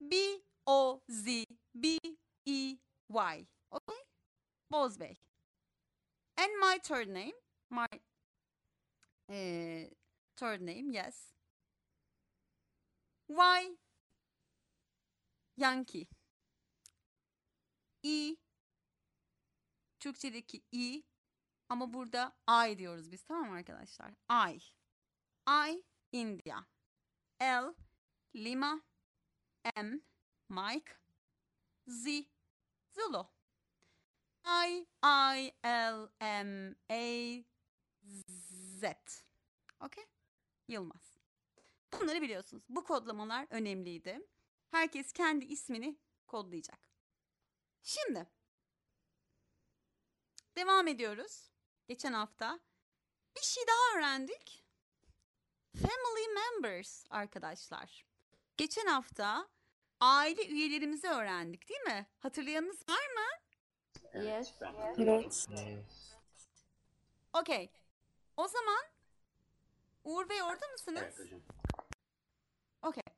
[0.00, 0.38] B.
[0.66, 1.02] O.
[1.10, 1.46] Z.
[1.78, 1.98] B.
[2.46, 2.76] E.
[3.08, 3.46] Y.
[3.72, 4.00] Okay?
[4.72, 5.16] Bozbey
[6.36, 7.32] and my third name?
[7.70, 7.86] My
[9.30, 9.88] uh,
[10.38, 11.14] third name yes.
[13.28, 13.64] Y.
[15.56, 16.08] Yankee
[18.04, 18.36] I
[20.00, 21.02] Türkçedeki i
[21.68, 22.36] ama burada
[22.68, 24.14] I diyoruz biz tamam mı arkadaşlar?
[24.50, 24.60] I.
[25.70, 26.64] I India.
[27.42, 27.74] L
[28.36, 28.82] Lima.
[29.76, 30.00] M
[30.48, 30.92] Mike.
[31.86, 32.06] Z
[32.92, 33.30] Zulu.
[34.46, 37.44] I I L M A
[38.80, 38.84] Z.
[39.80, 40.04] Okay?
[40.68, 41.18] Yılmaz.
[41.92, 42.64] Bunları biliyorsunuz.
[42.68, 44.26] Bu kodlamalar önemliydi.
[44.70, 46.83] Herkes kendi ismini kodlayacak.
[47.84, 48.26] Şimdi
[50.56, 51.50] devam ediyoruz.
[51.88, 52.60] Geçen hafta
[53.36, 54.64] bir şey daha öğrendik.
[55.74, 58.04] Family members arkadaşlar.
[58.56, 59.48] Geçen hafta
[60.00, 62.06] aile üyelerimizi öğrendik değil mi?
[62.18, 63.40] Hatırlayanınız var mı?
[64.24, 64.54] Yes.
[65.58, 65.84] Evet.
[67.32, 67.70] Okey.
[68.36, 68.84] O zaman
[70.04, 71.02] Uğur Bey orada mısınız?
[71.04, 71.40] Evet hocam.
[72.82, 73.14] Okey.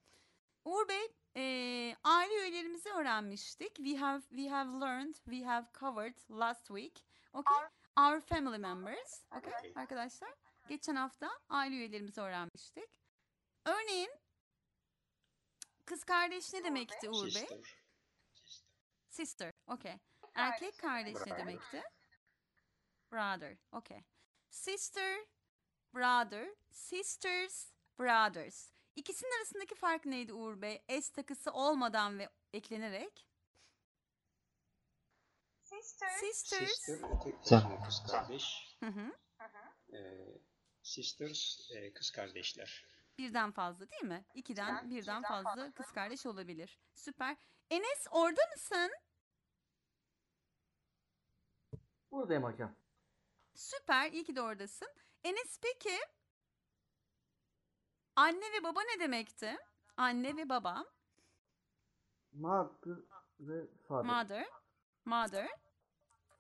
[0.65, 3.77] Uğur Bey Ee, aile üyelerimizi öğrenmiştik.
[3.77, 7.05] We have we have learned, we have covered last week.
[7.33, 7.57] Okay?
[7.97, 9.25] Our family members.
[9.37, 9.73] Okay?
[9.75, 10.35] Arkadaşlar,
[10.69, 12.91] geçen hafta aile üyelerimizi öğrenmiştik.
[13.65, 14.11] Örneğin
[15.85, 17.31] kız kardeş ne demekti Uğur Bey?
[17.31, 17.59] Sister.
[19.09, 19.53] Sister.
[19.67, 19.99] Okay.
[20.35, 21.83] Erkek kardeş ne demekti?
[23.13, 23.57] Brother.
[23.73, 24.03] Okay.
[24.51, 25.19] Sister,
[25.95, 28.76] brother, sisters, brothers.
[28.97, 30.83] İkisinin arasındaki fark neydi Uğur Bey?
[30.89, 33.27] S takısı olmadan ve eklenerek.
[35.63, 36.21] Sisters.
[36.21, 36.69] Sister
[37.25, 38.77] tek Sen- kız kardeş.
[38.81, 39.13] Hı hı.
[39.97, 40.39] Ee,
[40.83, 42.87] sisters e, kız kardeşler.
[43.19, 44.25] Birden fazla değil mi?
[44.35, 46.81] İkiden birden fazla kız kardeş olabilir.
[46.95, 47.37] Süper.
[47.71, 48.91] Enes orada mısın?
[52.11, 52.77] Buradayım hocam.
[53.55, 54.13] Süper.
[54.13, 54.89] iyi ki de oradasın.
[55.25, 55.99] Enes peki
[58.17, 59.57] anne ve baba ne demekti?
[59.97, 60.85] Anne ve baba.
[62.33, 62.97] Mother
[63.41, 64.05] ve father.
[64.05, 64.47] Mother.
[65.05, 65.49] Mother.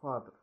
[0.00, 0.34] Father.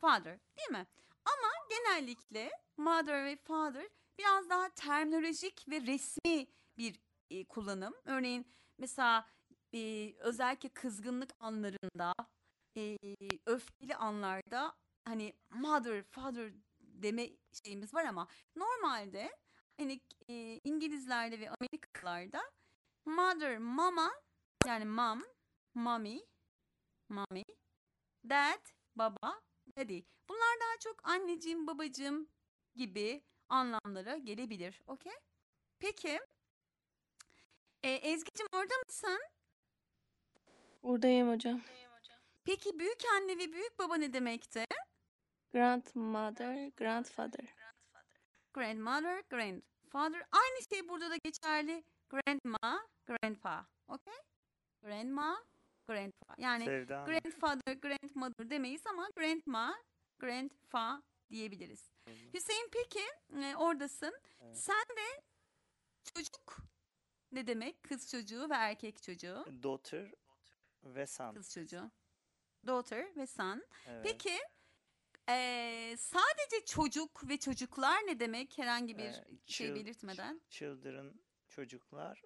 [0.00, 0.38] Father.
[0.56, 0.86] Değil mi?
[1.24, 3.88] Ama genellikle mother ve father
[4.18, 6.46] biraz daha terminolojik ve resmi
[6.78, 7.94] bir e, kullanım.
[8.04, 8.46] Örneğin
[8.78, 9.28] mesela
[9.74, 12.14] e, özellikle kızgınlık anlarında,
[12.76, 12.96] e,
[13.46, 17.28] öfkeli anlarda hani mother, father deme
[17.64, 19.36] şeyimiz var ama normalde
[19.78, 22.42] hani e, İngilizlerde ve Amerikalılarda
[23.04, 24.10] mother, mama
[24.66, 25.24] yani mom,
[25.74, 26.20] mommy,
[27.08, 27.44] mommy,
[28.28, 28.60] dad,
[28.96, 29.40] baba,
[29.76, 30.00] daddy.
[30.28, 32.28] Bunlar daha çok anneciğim, babacığım
[32.74, 34.80] gibi anlamlara gelebilir.
[34.86, 35.12] Okey?
[35.78, 36.20] Peki.
[37.82, 39.20] E, Ezgi'cim orada mısın?
[40.82, 41.60] Buradayım hocam.
[42.44, 44.64] Peki büyük anne ve büyük baba ne demekti?
[45.52, 47.57] Grandmother, grandfather.
[48.54, 50.22] Grandmother, grandfather.
[50.32, 51.84] Aynı şey burada da geçerli.
[52.08, 53.66] Grandma, grandpa.
[53.88, 54.14] Okay?
[54.82, 55.44] Grandma,
[55.86, 56.34] grandpa.
[56.38, 59.82] Yani Sevda grandfather, grandmother demeyiz ama grandma,
[60.18, 61.90] grandfa diyebiliriz.
[62.34, 63.04] Hüseyin peki
[63.42, 64.20] e, oradasın.
[64.52, 65.22] Sen de
[66.14, 66.56] çocuk
[67.32, 67.82] ne demek?
[67.82, 69.44] Kız çocuğu ve erkek çocuğu.
[69.62, 70.14] Daughter
[70.84, 71.34] ve son.
[71.34, 71.90] Kız çocuğu.
[72.66, 73.64] Daughter ve son.
[73.86, 74.04] Evet.
[74.04, 74.38] Peki
[75.28, 78.58] e, sadece çocuk ve çocuklar ne demek?
[78.58, 80.40] Herhangi bir Ee, şey chil- belirtmeden.
[80.50, 81.14] Children
[81.48, 82.22] çocuklar.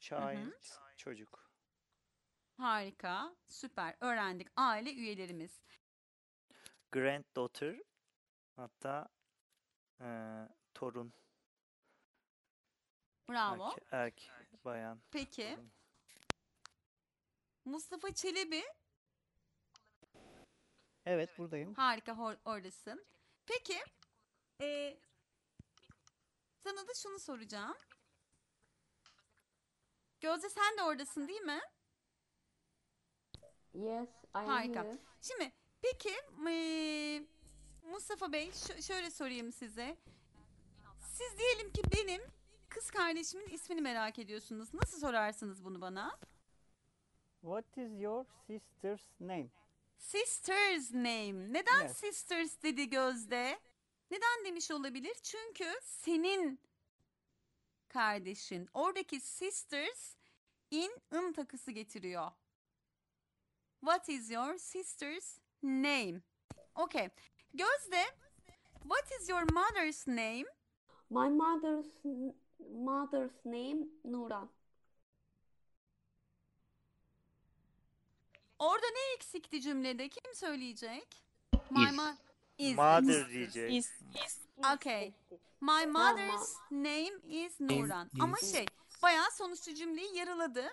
[0.00, 0.52] Child
[0.96, 1.50] çocuk.
[2.56, 3.96] Harika, süper.
[4.00, 4.48] Öğrendik.
[4.56, 5.60] Aile üyelerimiz.
[6.92, 7.76] Granddaughter
[8.56, 9.08] hatta
[10.00, 11.12] eee, torun.
[13.28, 13.68] Bravo.
[13.68, 13.80] Erke-
[14.30, 15.00] erkek, bayan.
[15.10, 15.58] Peki.
[17.64, 18.62] Mustafa Çelebi.
[21.06, 21.74] Evet buradayım.
[21.74, 23.04] Harika, hor- oradasın.
[23.46, 23.78] Peki.
[24.60, 24.96] e,
[26.64, 27.76] sana da şunu soracağım.
[30.20, 31.60] Gözde sen de oradasın değil mi?
[33.74, 34.82] Yes, I am Harika.
[34.84, 34.98] here.
[35.20, 35.52] Şimdi
[35.82, 36.14] peki
[36.46, 37.26] eee,
[37.82, 39.96] Mustafa Bey şö- şöyle sorayım size.
[41.00, 42.22] Siz diyelim ki benim
[42.68, 44.74] kız kardeşimin ismini merak ediyorsunuz.
[44.74, 46.18] Nasıl sorarsınız bunu bana?
[47.40, 49.48] What is your sister's name?
[49.98, 51.52] Sisters name.
[51.52, 51.96] Neden Yes.
[51.96, 53.58] sisters dedi Gözde?
[54.10, 55.14] Neden demiş olabilir?
[55.22, 56.60] Çünkü senin
[57.88, 58.68] kardeşin.
[58.74, 60.16] Oradaki sisters
[60.70, 62.30] in ın takısı getiriyor.
[63.80, 66.20] What is your sister's name?
[66.74, 67.10] Okay.
[67.54, 68.04] Gözde,
[68.82, 70.44] what is your mother's name?
[71.10, 71.86] My mother's
[72.72, 74.48] mother's name Nuran.
[78.58, 80.08] Orada ne eksikti cümlede?
[80.08, 81.22] Kim söyleyecek?
[81.70, 81.90] My Is.
[81.90, 82.16] mo-
[82.58, 82.76] is.
[82.76, 83.28] Mother is.
[83.28, 83.72] diyecek.
[83.72, 83.90] Is.
[84.74, 85.12] Okay.
[85.60, 88.10] My mother's name is Nuran.
[88.20, 88.66] Ama şey,
[89.02, 90.64] bayağı sonuçta cümleyi yarıladı.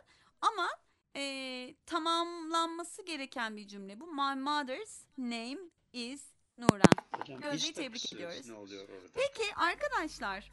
[0.41, 0.69] Ama
[1.15, 4.07] eee, tamamlanması gereken bir cümle bu.
[4.07, 5.57] My mother's name
[5.93, 6.23] is
[6.57, 6.93] Nuran.
[7.19, 8.47] Hocam Gözde'yi is tebrik takısı ediyoruz.
[8.49, 9.07] ne oluyor orada?
[9.13, 10.51] Peki arkadaşlar,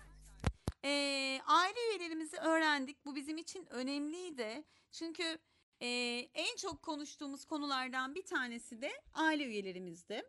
[0.85, 3.05] eee, aile üyelerimizi öğrendik.
[3.07, 4.65] Bu bizim için önemliydi.
[4.93, 5.39] Çünkü
[5.81, 10.23] eee, en çok konuştuğumuz konulardan bir tanesi de aile üyelerimizdi.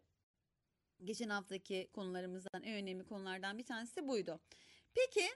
[1.03, 4.39] Geçen haftaki konularımızdan en önemli konulardan bir tanesi de buydu.
[4.93, 5.27] Peki,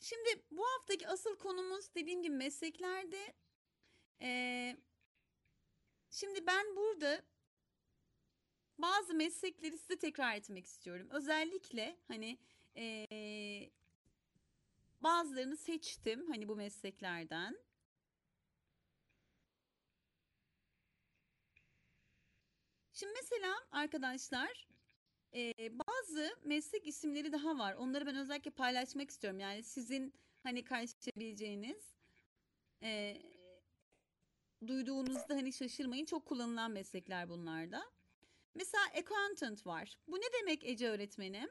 [0.00, 3.34] şimdi bu haftaki asıl konumuz dediğim gibi mesleklerde.
[4.20, 4.76] Eee,
[6.10, 7.22] şimdi ben burada
[8.78, 11.08] bazı meslekleri size tekrar etmek istiyorum.
[11.10, 12.38] Özellikle hani
[12.74, 13.70] eee,
[15.00, 17.58] bazılarını seçtim hani bu mesleklerden.
[22.98, 24.68] Şimdi mesela arkadaşlar
[25.32, 27.74] eee, bazı meslek isimleri daha var.
[27.74, 29.40] Onları ben özellikle paylaşmak istiyorum.
[29.40, 31.94] Yani sizin hani karşılaşabileceğiniz
[32.82, 33.22] eee,
[34.66, 36.04] duyduğunuzda hani şaşırmayın.
[36.04, 37.82] Çok kullanılan meslekler bunlarda.
[38.54, 39.98] Mesela accountant var.
[40.08, 41.50] Bu ne demek Ece öğretmenim?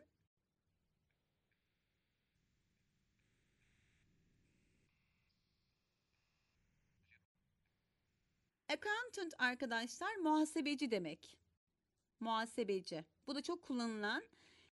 [8.69, 11.37] Accountant arkadaşlar muhasebeci demek.
[12.19, 13.05] Muhasebeci.
[13.27, 14.23] Bu da çok kullanılan,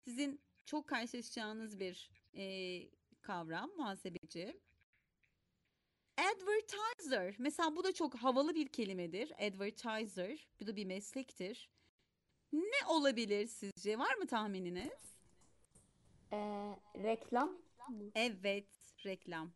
[0.06, 2.90] sizin çok karşılaşacağınız bir eee,
[3.22, 4.60] kavram muhasebeci.
[6.18, 7.36] Advertiser.
[7.40, 9.32] Mesela bu da çok havalı bir kelimedir.
[9.48, 10.48] Advertiser.
[10.60, 11.70] Bu da bir meslektir.
[12.54, 14.00] Ne olabilir sizce?
[14.00, 15.16] Var mı tahmininiz?
[16.34, 16.38] Ee,
[17.04, 17.58] reklam?
[18.16, 18.68] Evet,
[19.06, 19.52] reklam.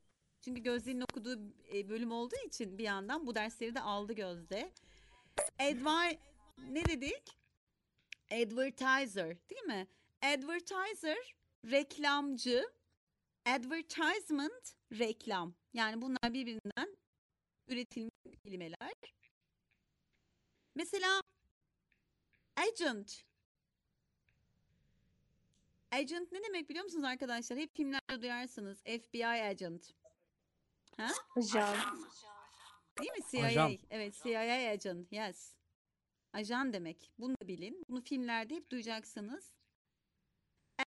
[0.46, 1.40] Çünkü Gözde'nin okuduğu
[1.74, 4.72] e, bölüm olduğu için bir yandan bu dersleri de aldı Gözde.
[5.60, 6.18] Advar
[6.58, 7.38] ne dedik?
[8.32, 9.88] Advertiser, değil mi?
[10.22, 11.36] Advertiser
[11.66, 12.66] reklamcı,
[13.46, 15.56] advertisement reklam.
[15.74, 16.98] Yani bunlar birbirinden
[17.68, 18.94] üretilmiş kelimeler.
[20.76, 21.22] Mesela
[22.56, 23.24] agent.
[25.92, 27.58] Agent ne demek biliyor musunuz arkadaşlar?
[27.60, 28.84] Hep filmlerde duyarsınız.
[28.84, 29.94] FBI agent.
[30.98, 31.08] Ha?
[31.36, 31.78] Ajan.
[33.00, 33.20] Değil mi?
[33.32, 33.46] CIA.
[33.46, 33.78] Ajan.
[33.90, 35.12] Evet, CIA agent.
[35.12, 35.56] Yes.
[36.34, 37.12] Ajan demek.
[37.20, 37.84] Bunu da bilin.
[37.90, 39.54] Bunu filmlerde hep duyacaksınız.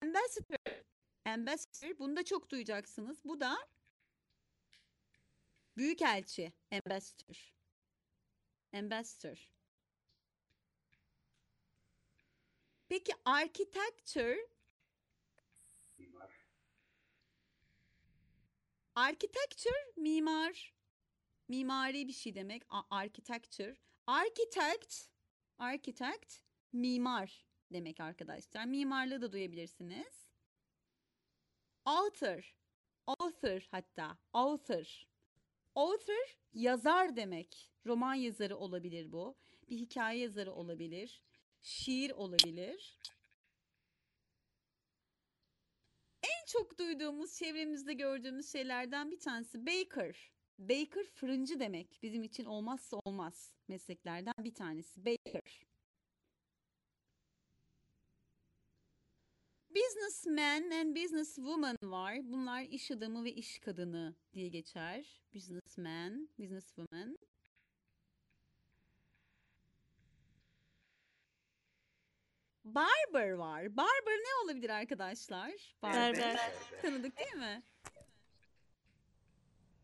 [0.03, 0.85] Ambassador.
[1.25, 1.99] Ambassador.
[1.99, 3.25] Bunu da çok duyacaksınız.
[3.25, 3.69] Bu da
[5.77, 6.53] büyükelçi.
[6.73, 7.55] Ambassador.
[8.73, 9.51] Ambassador.
[12.89, 14.49] Peki architecture
[18.99, 20.75] Architecture mimar.
[21.49, 22.63] Mimari bir şey demek.
[22.91, 23.77] Architecture.
[24.07, 24.95] Architect.
[25.59, 26.35] Architect
[26.73, 28.65] mimar demek arkadaşlar.
[28.65, 30.29] Mimarlığı da duyabilirsiniz.
[31.85, 32.57] Author.
[33.07, 34.19] Author hatta.
[34.33, 35.07] Author.
[35.75, 37.71] Author yazar demek.
[37.87, 39.37] Roman yazarı olabilir bu.
[39.69, 41.23] Bir hikaye yazarı olabilir.
[41.63, 42.99] Şiir olabilir.
[46.29, 50.33] En çok duyduğumuz, çevremizde gördüğümüz şeylerden bir tanesi baker.
[50.59, 51.99] Baker fırıncı demek.
[52.03, 55.05] Bizim için olmazsa olmaz mesleklerden bir tanesi.
[55.05, 55.67] Baker.
[59.71, 62.33] Businessman and businesswoman var.
[62.33, 65.23] Bunlar iş adamı ve iş kadını diye geçer.
[65.35, 67.19] Businessman, businesswoman.
[72.75, 73.77] Barber var.
[73.77, 75.53] Barber ne olabilir arkadaşlar?
[75.83, 76.53] Berber.
[76.83, 77.63] Tanıdık değil mi?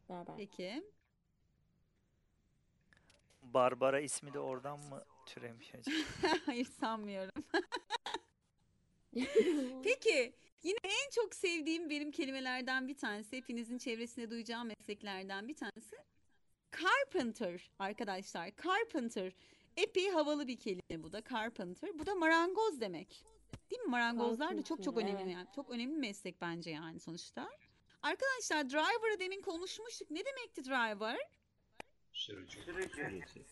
[0.08, 0.34] Berber.
[0.36, 0.84] Peki.
[3.42, 5.96] Barbara ismi de oradan mı türemiş acaba?
[6.46, 7.44] Hayır sanmıyorum.
[9.84, 15.96] Peki yine en çok sevdiğim benim kelimelerden bir tanesi hepinizin çevresinde duyacağım mesleklerden bir tanesi
[16.72, 18.50] carpenter arkadaşlar.
[18.64, 19.32] Carpenter
[19.76, 21.98] epey havalı bir kelime bu da carpenter.
[21.98, 23.24] Bu da marangoz demek.
[23.70, 23.88] Değil mi?
[23.90, 25.32] Marangozlar da çok çok önemli evet.
[25.32, 25.46] yani.
[25.56, 27.48] Çok önemli bir meslek bence yani sonuçta.
[28.02, 30.10] Arkadaşlar driver'ı demin konuşmuştuk.
[30.10, 31.18] Ne demekti driver?
[32.12, 32.62] Sürücü.
[32.62, 33.44] Sürücü.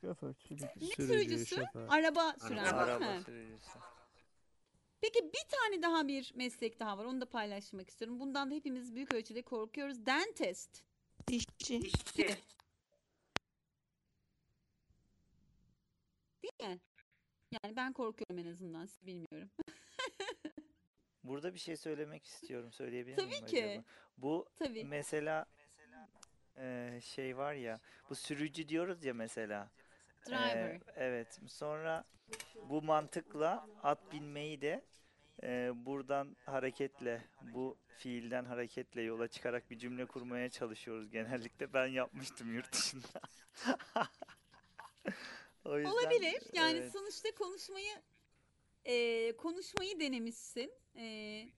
[0.00, 0.64] Şoför, sürücü.
[0.64, 1.56] Ne Sürücü, sürücüsü?
[1.56, 1.88] şoför.
[1.88, 3.22] Araba süren değil Araba mi?
[3.24, 3.78] sürücüsü.
[5.00, 7.04] Peki bir tane daha bir meslek daha var.
[7.04, 8.20] Onu da paylaşmak istiyorum.
[8.20, 10.06] Bundan da hepimiz büyük ölçüde korkuyoruz.
[10.06, 10.82] Dentist.
[11.28, 11.76] Dişçi.
[11.76, 12.36] İşçi.
[16.44, 16.80] Değil mi?
[17.62, 18.86] Yani ben korkuyorum en azından.
[18.86, 19.50] Siz bilmiyorum.
[21.24, 22.72] Burada bir şey söylemek istiyorum.
[22.72, 23.64] Söyleyebilir Tabii miyim ki.
[23.66, 23.84] acaba?
[24.18, 24.84] Bu Tabii.
[24.84, 25.46] mesela
[26.56, 27.80] eee, şey var ya,
[28.10, 29.70] bu sürücü diyoruz ya mesela.
[30.26, 30.70] Driver.
[30.70, 31.40] Eee, evet.
[31.48, 32.04] Sonra
[32.68, 34.84] bu mantıkla at binmeyi de
[35.42, 41.72] eee, buradan hareketle, bu fiilden hareketle yola çıkarak bir cümle kurmaya çalışıyoruz genellikle.
[41.72, 43.20] Ben yapmıştım yurt dışında.
[45.64, 46.42] O yüzden, Olabilir.
[46.52, 46.92] Yani evet.
[46.92, 48.02] sonuçta konuşmayı
[48.84, 50.72] eee, konuşmayı denemişsin.
[50.94, 51.48] Eee,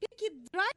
[0.00, 0.72] peki dry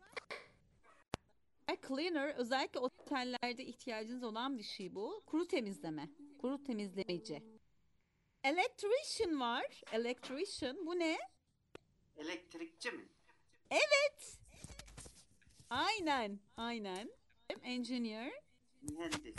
[1.69, 5.23] dry cleaner özellikle otellerde ihtiyacınız olan bir şey bu.
[5.26, 6.09] Kuru temizleme.
[6.41, 7.43] Kuru temizlemeci.
[8.43, 9.81] Electrician var.
[9.91, 10.85] Electrician.
[10.85, 11.17] Bu ne?
[12.17, 13.05] Elektrikçi mi?
[13.72, 14.39] Evet.
[15.69, 16.39] Aynen.
[16.57, 17.11] Aynen.
[17.63, 18.34] Engineer.
[18.81, 19.35] Mühendis.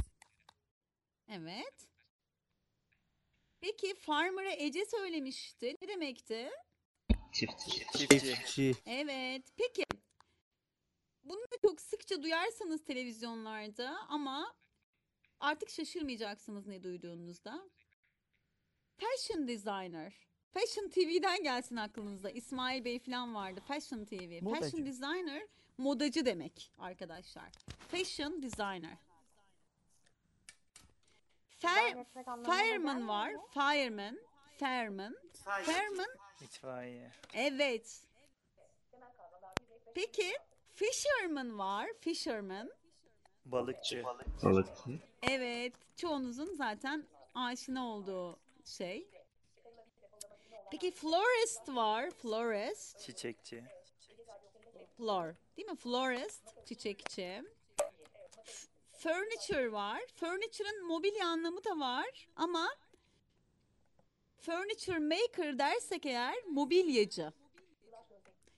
[1.29, 1.89] Evet.
[3.67, 5.77] Peki farmer'a Ece söylemişti.
[5.83, 6.51] Ne demekti?
[7.33, 7.71] Çiftçi.
[7.71, 8.09] Çiftçi.
[8.09, 8.75] Çiftçi.
[8.87, 9.43] Evet.
[9.57, 9.85] Peki.
[11.25, 14.55] Bunu da çok sıkça duyarsanız televizyonlarda ama
[15.41, 17.69] artık şaşırmayacaksınız ne duyduğunuzda.
[18.99, 20.13] Fashion designer.
[20.51, 22.31] Fashion TV'den gelsin aklınıza.
[22.31, 23.61] İsmail Bey falan vardı.
[23.69, 24.43] Fashion TV.
[24.43, 24.61] Modacı.
[24.61, 25.43] Fashion designer
[25.79, 27.53] modacı demek arkadaşlar.
[27.89, 28.97] Fashion designer.
[31.59, 32.07] Fire,
[32.45, 33.33] fireman var.
[33.55, 34.19] Fireman.
[34.59, 35.17] Fireman.
[35.65, 36.07] Fireman.
[36.41, 37.11] İtfaiye.
[37.35, 38.03] Evet.
[39.95, 40.33] Peki
[40.75, 41.89] fisherman var.
[42.01, 42.71] Fisherman.
[43.45, 44.05] Balıkçı.
[44.45, 45.01] Balıkçı.
[45.23, 45.73] Evet.
[45.97, 49.09] Çoğunuzun zaten aşina olduğu şey.
[50.71, 52.11] Peki florist var.
[52.11, 53.01] Florist.
[53.01, 53.65] Çiçekçi.
[54.97, 55.35] Flor.
[55.57, 55.77] Değil mi?
[55.77, 56.67] Florist.
[56.67, 57.43] Çiçekçi.
[59.07, 60.03] Furniture var.
[60.15, 62.69] Furniture'ın mobilya anlamı da var ama
[64.41, 67.33] furniture maker dersek eğer mobilyacı.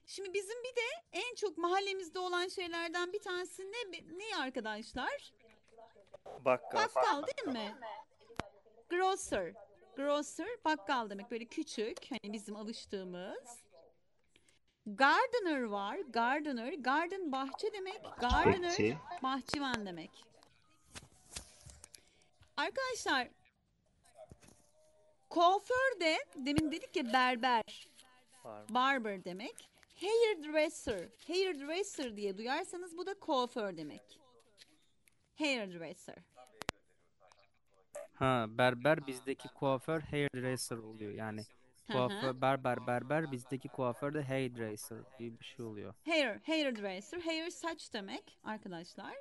[0.07, 5.33] Şimdi bizim bir de en çok mahallemizde olan şeylerden bir tanesi ne, ne arkadaşlar?
[6.45, 6.79] Bakkal.
[6.79, 7.75] Bakkal değil mi?
[8.91, 9.53] Grocer.
[9.97, 13.59] Grocer bakkal demek böyle küçük hani bizim alıştığımız.
[14.87, 15.97] Gardener var.
[15.97, 16.73] Gardener.
[16.73, 18.01] Garden bahçe demek.
[18.21, 20.28] Gardener bahçıvan demek.
[22.59, 23.29] Arkadaşlar
[25.29, 27.89] kuaför de demin dedik ya berber.
[28.71, 29.71] Barber demek.
[30.01, 31.09] Hairdresser.
[31.27, 34.21] Hairdresser diye duyarsanız bu da kuaför demek.
[35.39, 36.17] Hairdresser.
[38.15, 41.43] Ha berber bizdeki kuaför hairdresser oluyor yani.
[41.93, 45.95] Kuaför berber berber bizdeki kuaför de hairdresser gibi bir şey oluyor.
[46.05, 47.21] Hair, hairdresser.
[47.21, 49.15] Hair saç demek arkadaşlar.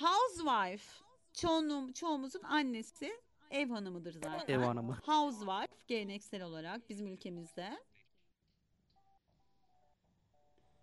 [0.00, 1.07] Housewife.
[1.32, 4.54] Çoğunluğum, çoğumuzun annesi ev hanımıdır zaten.
[4.54, 4.98] Ev hanımı.
[5.04, 7.78] Housewife geleneksel olarak bizim ülkemizde.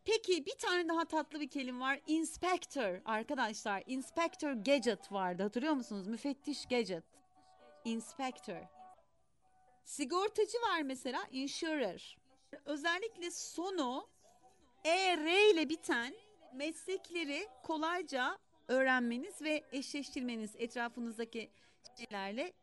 [0.06, 2.00] Peki bir tane daha tatlı bir kelime var.
[2.08, 3.84] Inspector arkadaşlar.
[3.88, 5.44] Inspector Gadget vardı.
[5.44, 6.08] Hatırlıyor musunuz?
[6.08, 7.04] Müfettiş Gadget.
[7.86, 8.62] Inspector.
[9.84, 11.28] Sigortacı var mesela.
[11.32, 12.18] Insurer.
[12.66, 14.08] Özellikle sonu
[14.84, 16.14] ER ile biten
[16.54, 18.38] meslekleri kolayca
[18.68, 21.52] öğrenmeniz ve eşleştirmeniz etrafınızdaki
[21.98, 22.54] şeylerle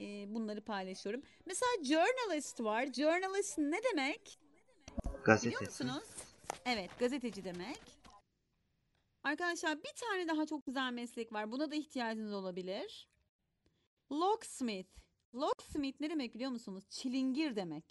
[0.00, 1.22] e, bunları paylaşıyorum.
[1.46, 2.86] Mesela journalist var.
[2.92, 4.38] Journalist ne demek?
[5.04, 5.64] Biliyor Gazetesi.
[5.64, 6.08] musunuz?
[6.64, 7.80] Evet, gazeteci demek.
[9.22, 11.52] Arkadaşlar bir tane daha çok güzel meslek var.
[11.52, 13.08] Buna da ihtiyacınız olabilir.
[14.12, 15.00] Locksmith.
[15.34, 16.84] Locksmith ne demek biliyor musunuz?
[16.88, 17.84] Çilingir demek.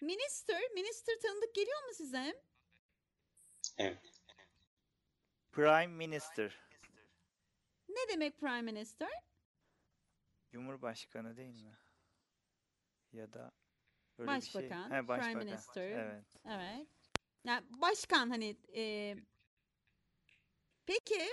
[0.00, 2.42] Minister, minister tanıdık geliyor mu size?
[3.78, 4.22] Evet.
[5.52, 6.58] Prime Minister.
[7.88, 9.10] Ne demek prime minister?
[10.52, 11.78] Cumhurbaşkanı değil mi?
[13.12, 13.52] Ya da
[14.18, 14.62] öyle bir şey.
[14.62, 15.44] Başbakan, He, prime başbakan.
[15.44, 15.82] minister.
[15.90, 16.24] Evet.
[16.44, 16.88] Evet.
[17.44, 19.16] Yani başkan hani e,
[20.86, 21.28] peki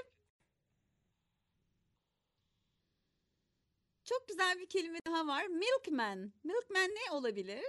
[4.03, 5.45] çok güzel bir kelime daha var.
[5.47, 6.33] Milkman.
[6.43, 7.65] Milkman ne olabilir?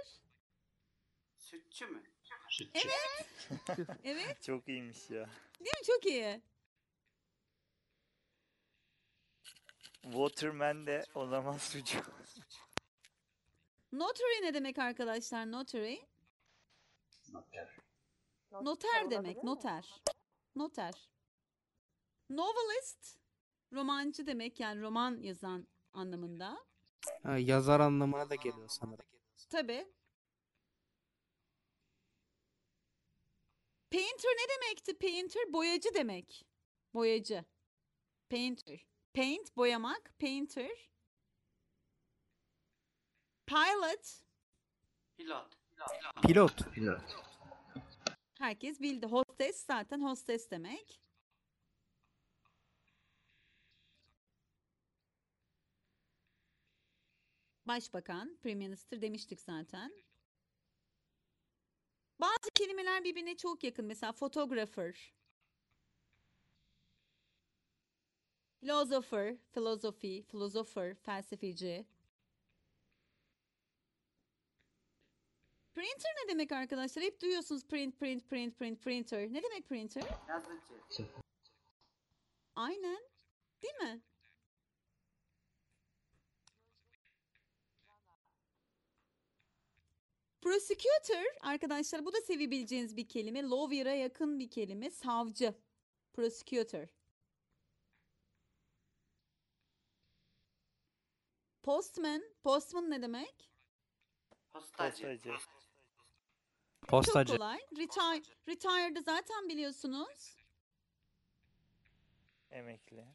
[1.49, 2.03] Sütçü mü?
[2.49, 2.87] Sütçü.
[2.87, 3.87] Evet.
[4.03, 4.43] evet.
[4.43, 5.29] Çok iyiymiş ya.
[5.59, 5.85] Değil mi?
[5.85, 6.41] Çok iyi.
[10.01, 11.97] Waterman de o zaman sucu.
[13.91, 15.51] Notary ne demek arkadaşlar?
[15.51, 15.97] Notary.
[18.51, 19.43] Noter demek.
[19.43, 20.01] Noter.
[20.55, 21.09] Noter.
[22.29, 23.17] Novelist.
[23.73, 26.57] Romancı demek yani roman yazan anlamında.
[27.23, 29.05] Ha, yazar anlamına da geliyor sanırım.
[29.49, 29.87] Tabii.
[33.91, 34.97] Painter ne demekti?
[34.97, 36.45] Painter boyacı demek.
[36.93, 37.45] Boyacı.
[38.29, 38.79] Painter.
[39.13, 40.19] Paint boyamak.
[40.19, 40.71] Painter.
[43.45, 44.23] Pilot.
[45.17, 45.57] Pilot.
[46.21, 46.73] Pilot.
[46.73, 47.01] Pilot.
[48.39, 49.05] Herkes bildi.
[49.05, 51.01] Hostes zaten hostes demek.
[57.67, 59.91] Başbakan, Prime Minister demiştik zaten.
[62.19, 63.85] Bazı kelimeler birbirine çok yakın.
[63.85, 65.13] Mesela photographer.
[68.61, 71.85] Philosopher, philosophy, philosopher, felsefeci.
[75.73, 77.03] Printer ne demek arkadaşlar?
[77.03, 79.33] Hep duyuyorsunuz print, print, print, print, printer.
[79.33, 80.03] Ne demek printer?
[80.27, 81.05] Yazıcı.
[82.55, 82.99] Aynen.
[83.63, 84.01] Değil mi?
[90.49, 93.43] Prosecutor arkadaşlar bu da sevebileceğiniz bir kelime.
[93.43, 94.89] Lawyer'a yakın bir kelime.
[94.89, 95.53] Savcı.
[96.13, 96.87] Prosecutor.
[101.63, 102.23] Postman.
[102.43, 103.49] Postman ne demek?
[104.53, 105.03] Postacı.
[105.03, 105.31] Postacı.
[106.81, 107.27] Postacı.
[107.27, 107.59] Çok kolay.
[107.77, 110.35] Retire, retired'ı zaten biliyorsunuz.
[112.51, 113.05] Emekli.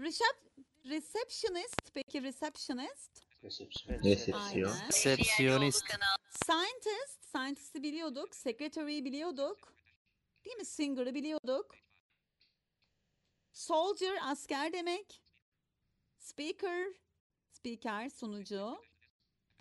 [0.00, 0.36] Recep,
[0.84, 1.94] receptionist.
[1.94, 3.31] Peki receptionist?
[3.44, 4.74] Resepsiyon.
[4.88, 5.84] Resepsiyonist.
[6.44, 7.24] Scientist.
[7.24, 8.34] Scientist'i biliyorduk.
[8.34, 9.74] Secretary'i biliyorduk.
[10.44, 10.64] Değil mi?
[10.64, 11.74] Singer'ı biliyorduk.
[13.52, 15.22] Soldier asker demek.
[16.18, 16.86] Speaker
[17.52, 18.82] speaker sunucu.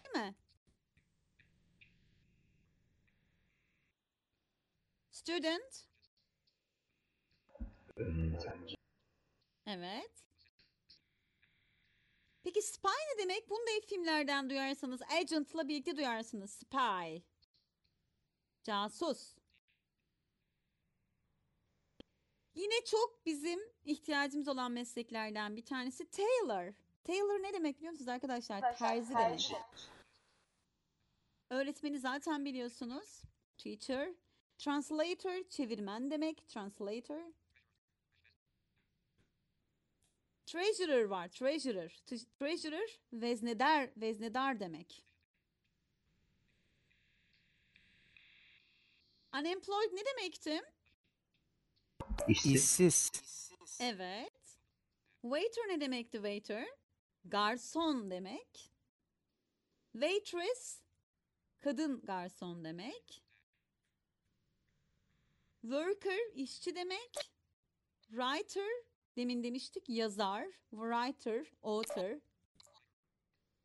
[0.05, 0.35] Değil mi?
[5.11, 5.87] Student
[9.65, 10.11] Evet.
[12.43, 13.49] Peki spy ne demek?
[13.49, 16.51] Bunu da filmlerden duyarsanız, agent'la birlikte duyarsınız.
[16.51, 17.17] Spy.
[18.63, 19.35] Casus.
[22.55, 26.73] Yine çok bizim ihtiyacımız olan mesleklerden bir tanesi tailor.
[27.03, 28.77] Tailor ne demek biliyor musunuz arkadaşlar?
[28.77, 29.51] Terzi demek.
[31.49, 33.21] Öğretmeni zaten biliyorsunuz.
[33.57, 34.09] Teacher.
[34.57, 36.47] Translator, çevirmen demek.
[36.47, 37.21] Translator.
[40.51, 41.27] Treasurer var.
[41.27, 42.01] Treasurer.
[42.05, 45.05] T- Treasurer veznedar, veznedar demek.
[49.33, 50.61] Unemployed ne demekti?
[52.27, 53.11] İşsiz.
[53.81, 54.59] Evet.
[55.21, 56.67] Waiter ne demekti waiter?
[57.25, 58.71] Garson demek.
[59.93, 60.81] Waitress
[61.59, 63.23] kadın garson demek.
[65.61, 67.13] Worker işçi demek.
[68.09, 68.71] Writer
[69.15, 72.19] demin demiştik yazar, writer, author.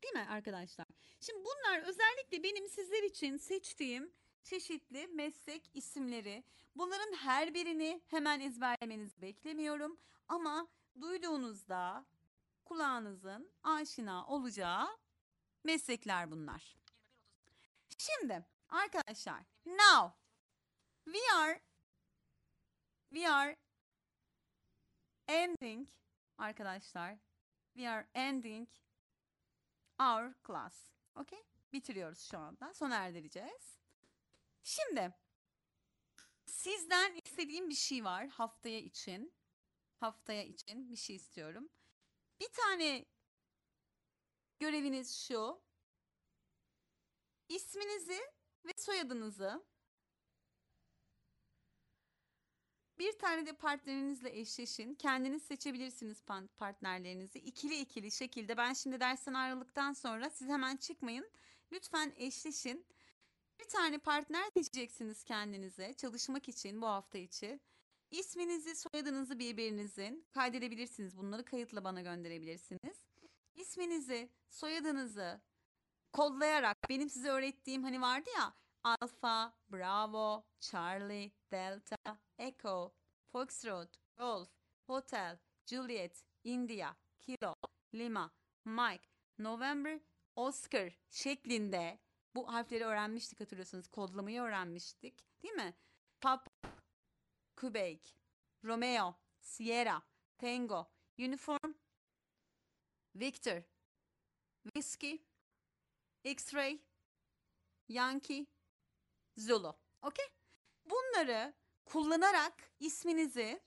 [0.03, 0.87] Değil mi arkadaşlar?
[1.19, 4.11] Şimdi bunlar özellikle benim sizler için seçtiğim
[4.43, 6.43] çeşitli meslek isimleri.
[6.75, 9.97] Bunların her birini hemen ezberlemenizi beklemiyorum
[10.27, 10.67] ama
[11.01, 12.05] duyduğunuzda
[12.65, 14.87] kulağınızın aşina olacağı
[15.63, 16.77] meslekler bunlar.
[17.97, 20.17] Şimdi arkadaşlar, now
[21.05, 21.61] we are
[23.09, 23.55] we are
[25.27, 25.89] ending
[26.37, 27.17] arkadaşlar.
[27.73, 28.69] We are ending
[29.99, 30.91] our class.
[31.15, 31.43] Okay?
[31.73, 32.73] Bitiriyoruz şu anda.
[32.73, 33.79] Sona erdireceğiz.
[34.63, 35.13] Şimdi
[36.45, 39.33] sizden istediğim bir şey var haftaya için.
[39.99, 41.69] Haftaya için bir şey istiyorum.
[42.39, 43.05] Bir tane
[44.59, 45.61] göreviniz şu.
[47.49, 48.21] İsminizi
[48.65, 49.65] ve soyadınızı
[52.99, 54.95] bir tane de partnerinizle eşleşin.
[54.95, 56.21] Kendiniz seçebilirsiniz
[56.57, 57.39] partnerlerinizi.
[57.39, 58.57] İkili ikili şekilde.
[58.57, 61.29] Ben şimdi dersten ayrıldıktan sonra siz hemen çıkmayın.
[61.71, 62.85] Lütfen eşleşin.
[63.59, 67.59] Bir tane partner seçeceksiniz kendinize çalışmak için bu hafta içi.
[68.11, 71.17] İsminizi, soyadınızı birbirinizin kaydedebilirsiniz.
[71.17, 72.97] Bunları kayıtla bana gönderebilirsiniz.
[73.55, 75.41] İsminizi, soyadınızı
[76.13, 78.53] kodlayarak benim size öğrettiğim hani vardı ya
[78.83, 82.93] Alfa, Bravo, Charlie, Delta, Echo,
[83.31, 84.49] Foxtrot, Golf,
[84.87, 87.53] Hotel, Juliet, India, Kilo,
[87.93, 88.31] Lima,
[88.65, 89.07] Mike,
[89.37, 89.99] November,
[90.35, 91.99] Oscar şeklinde
[92.35, 93.87] bu harfleri öğrenmiştik hatırlıyorsunuz.
[93.87, 95.43] Kodlamayı öğrenmiştik.
[95.43, 95.73] Değil mi?
[96.21, 96.51] Papa,
[97.55, 97.99] Quebec,
[98.63, 100.01] Romeo, Sierra,
[100.37, 100.87] Tango,
[101.19, 101.73] Uniform,
[103.15, 103.61] Victor,
[104.63, 105.25] Whiskey,
[106.23, 106.79] X-Ray,
[107.87, 108.45] Yankee,
[109.37, 109.79] Zulu.
[110.01, 110.25] Okey?
[110.85, 111.53] Bunları
[111.87, 113.61] kullanarak isminizi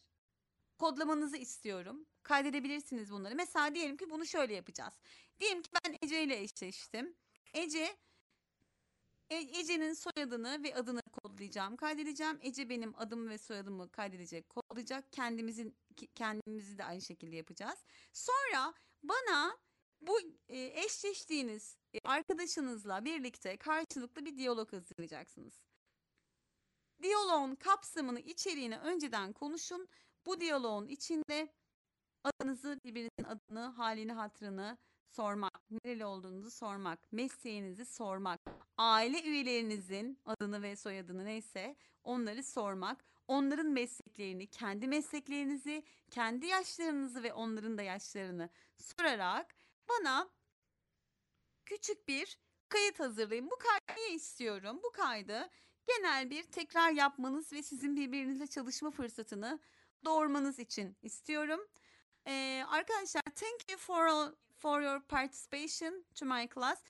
[0.79, 2.07] kodlamanızı istiyorum.
[2.23, 3.35] Kaydedebilirsiniz bunları.
[3.35, 4.95] Mesela diyelim ki bunu şöyle yapacağız.
[5.41, 7.17] Diyelim ki ben Ece ile eşleştim.
[7.55, 7.97] Ece
[9.31, 12.39] E- Ece'nin soyadını ve adını kodlayacağım, kaydedeceğim.
[12.43, 15.13] Ece benim adımı ve soyadımı kaydedecek, kodlayacak.
[15.13, 15.77] Kendimizin
[16.15, 17.85] kendimizi de aynı şekilde yapacağız.
[18.13, 19.59] Sonra bana
[20.01, 25.70] bu e, eşleştiğiniz e, arkadaşınızla birlikte karşılıklı bir diyalog hazırlayacaksınız.
[27.03, 29.89] Diyaloğun kapsamını, içeriğini önceden konuşun.
[30.27, 31.49] Bu diyaloğun içinde
[32.25, 34.79] adınızı, birbirinizin adını, halini, hatırını
[35.11, 38.41] sormak, nereli olduğunuzu sormak, mesleğinizi sormak,
[38.79, 47.33] aile üyelerinizin adını ve soyadını neyse onları sormak, onların mesleklerini, kendi mesleklerinizi, kendi yaşlarınızı ve
[47.33, 49.55] onların da yaşlarını sorarak
[49.89, 50.29] bana
[51.65, 53.51] küçük bir kayıt hazırlayın.
[53.51, 54.81] Bu kaydı istiyorum?
[54.83, 55.51] Bu kaydı
[55.87, 59.59] genel bir tekrar yapmanız ve sizin birbirinizle çalışma fırsatını
[60.05, 61.61] doğurmanız için istiyorum.
[62.27, 66.83] Ee, arkadaşlar thank you for all- for your participation to my class.